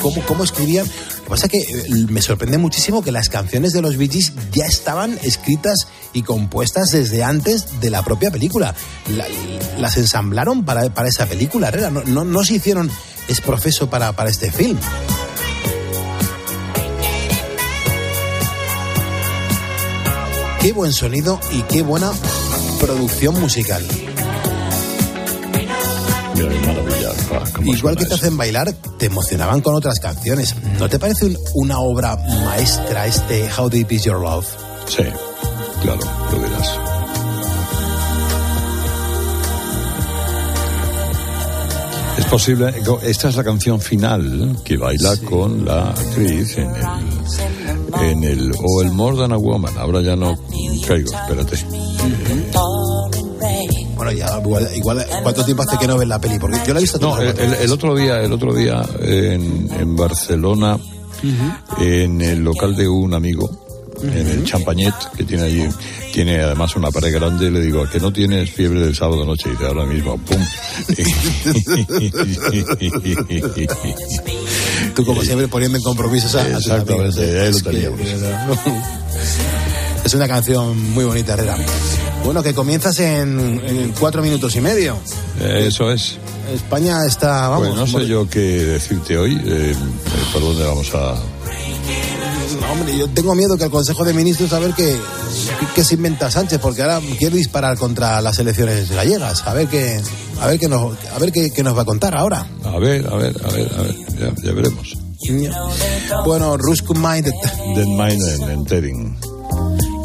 [0.02, 0.88] ¿cómo, ¿cómo escribían?
[1.30, 4.10] Lo que pasa es que me sorprende muchísimo que las canciones de los Bee
[4.52, 8.74] ya estaban escritas y compuestas desde antes de la propia película.
[9.16, 9.28] La-
[9.78, 11.92] las ensamblaron para, para esa película, Herrera.
[11.92, 12.90] No, no, no se hicieron
[13.28, 14.80] es profeso para, para este film.
[20.62, 22.12] Qué buen sonido y qué buena
[22.82, 23.86] producción musical.
[27.66, 30.56] Igual que te hacen bailar, te emocionaban con otras canciones.
[30.80, 32.16] ¿No te parece un- una obra
[32.46, 34.48] maestra este How Deep Is Your Love?
[34.88, 35.04] Sí,
[35.82, 36.00] claro,
[36.32, 36.70] lo verás.
[42.18, 42.74] Es posible,
[43.04, 48.82] esta es la canción final que baila con la actriz en el, en el, o
[48.82, 50.38] el More Than a Woman, ahora ya no
[50.86, 51.58] caigo, espérate.
[54.12, 56.40] Bueno, ya igual, igual, ¿cuánto tiempo hace que no ves la peli?
[56.40, 59.70] Porque yo la he visto No, el, el- el otro día, el otro día en,
[59.80, 60.78] en Barcelona,
[61.80, 63.50] en el local de un amigo,
[64.02, 65.68] en el Champañet, que tiene allí,
[66.14, 69.50] tiene además una pared grande, le digo, ¿a que no tienes fiebre del sábado noche?
[69.50, 70.38] Y dice, ahora mismo, ¡pum!
[74.96, 78.00] Tú, como siempre, poniendo en compromisos a, Exactamente, ahí lo teníamos.
[80.06, 81.58] Es una canción muy bonita, Herrera.
[82.24, 84.98] Bueno, que comienzas en, en cuatro minutos y medio.
[85.42, 86.18] Eso es.
[86.54, 87.70] España está, vamos.
[87.70, 89.76] Pues no sé yo qué decirte hoy, eh,
[90.34, 91.16] por dónde vamos a...
[92.72, 94.98] hombre, yo tengo miedo que el Consejo de Ministros a ver qué,
[95.76, 99.46] qué se inventa Sánchez, porque ahora quiere disparar contra las elecciones gallegas.
[99.46, 100.00] A ver qué,
[100.42, 102.48] a ver qué nos, a ver qué, qué nos va a contar ahora.
[102.64, 104.98] A ver, a ver, a ver, a ver, ya, ya veremos.
[106.26, 107.28] Bueno, Rusk Mind
[107.76, 109.18] en, en Tering.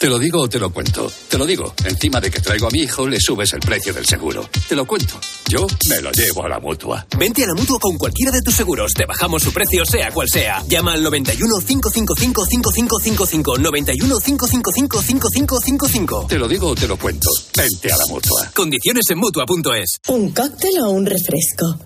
[0.00, 1.10] Te lo digo o te lo cuento.
[1.26, 1.74] Te lo digo.
[1.84, 4.48] Encima de que traigo a mi hijo, le subes el precio del seguro.
[4.68, 5.18] Te lo cuento.
[5.48, 7.04] Yo me lo llevo a la mutua.
[7.18, 8.92] Vente a la mutua con cualquiera de tus seguros.
[8.94, 10.62] Te bajamos su precio, sea cual sea.
[10.68, 13.58] Llama al 91 555 5555.
[13.58, 16.26] 91 555 5555.
[16.28, 17.28] Te lo digo o te lo cuento.
[17.56, 18.52] Vente a la mutua.
[18.54, 19.98] Condiciones en mutua.es.
[20.06, 21.76] ¿Un cóctel o un refresco?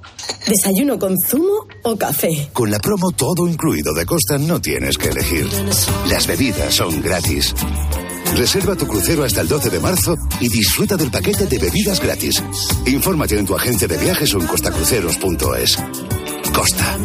[0.46, 2.50] ¿Desayuno con zumo o café?
[2.52, 5.48] Con la promo todo incluido de Costa no tienes que elegir.
[6.10, 7.54] Las bebidas son gratis.
[8.36, 12.42] Reserva tu crucero hasta el 12 de marzo y disfruta del paquete de bebidas gratis.
[12.86, 15.78] Infórmate en tu agencia de viajes o en costacruceros.es.
[16.52, 16.98] Costa.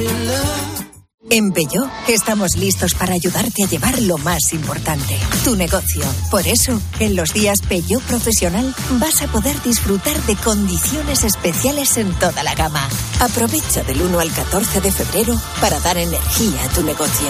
[1.29, 6.01] En Peugeot estamos listos para ayudarte a llevar lo más importante, tu negocio.
[6.31, 12.13] Por eso, en los días Peugeot Profesional vas a poder disfrutar de condiciones especiales en
[12.13, 12.87] toda la gama.
[13.19, 17.27] Aprovecha del 1 al 14 de febrero para dar energía a tu negocio.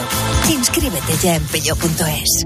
[0.51, 2.45] Inscríbete ya en peugeot.es.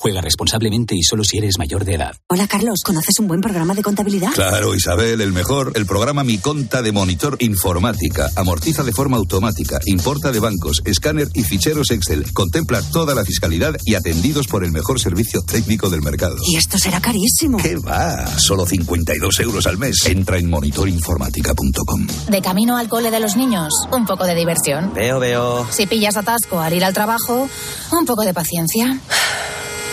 [0.00, 2.12] Juega responsablemente y solo si eres mayor de edad.
[2.26, 4.32] Hola Carlos, ¿conoces un buen programa de contabilidad?
[4.32, 5.72] Claro, Isabel, el mejor.
[5.74, 8.30] El programa Mi Conta de Monitor Informática.
[8.34, 12.32] Amortiza de forma automática, importa de bancos, escáner y ficheros Excel.
[12.32, 16.36] Contempla toda la fiscalidad y atendidos por el mejor servicio técnico del mercado.
[16.46, 17.58] Y esto será carísimo.
[17.58, 18.26] ¿Qué va?
[18.38, 20.06] Solo 52 euros al mes.
[20.06, 22.06] Entra en monitorinformática.com.
[22.26, 24.94] De camino al cole de los niños, un poco de diversión.
[24.94, 25.66] Veo, veo.
[25.70, 27.50] Si pillas atasco al ir al trabajo,
[27.92, 28.98] un poco de paciencia.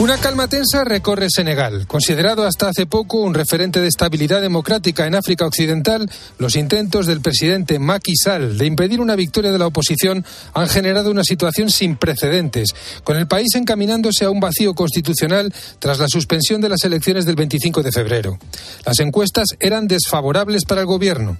[0.00, 1.88] Una calma tensa recorre Senegal.
[1.88, 7.20] Considerado hasta hace poco un referente de estabilidad democrática en África Occidental, los intentos del
[7.20, 10.24] presidente Macky Sall de impedir una victoria de la oposición
[10.54, 15.98] han generado una situación sin precedentes, con el país encaminándose a un vacío constitucional tras
[15.98, 18.38] la suspensión de las elecciones del 25 de febrero.
[18.86, 21.38] Las encuestas eran desfavorables para el gobierno.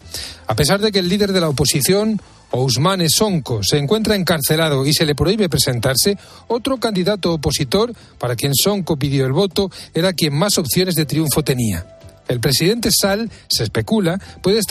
[0.48, 4.92] A pesar de que el líder de la oposición, Ousmane Sonko se encuentra encarcelado y
[4.92, 10.34] se le prohíbe presentarse, otro candidato opositor, para quien Sonko pidió el voto, era quien
[10.34, 11.86] más opciones de triunfo tenía.
[12.28, 14.66] El presidente Sall, se especula, puede estar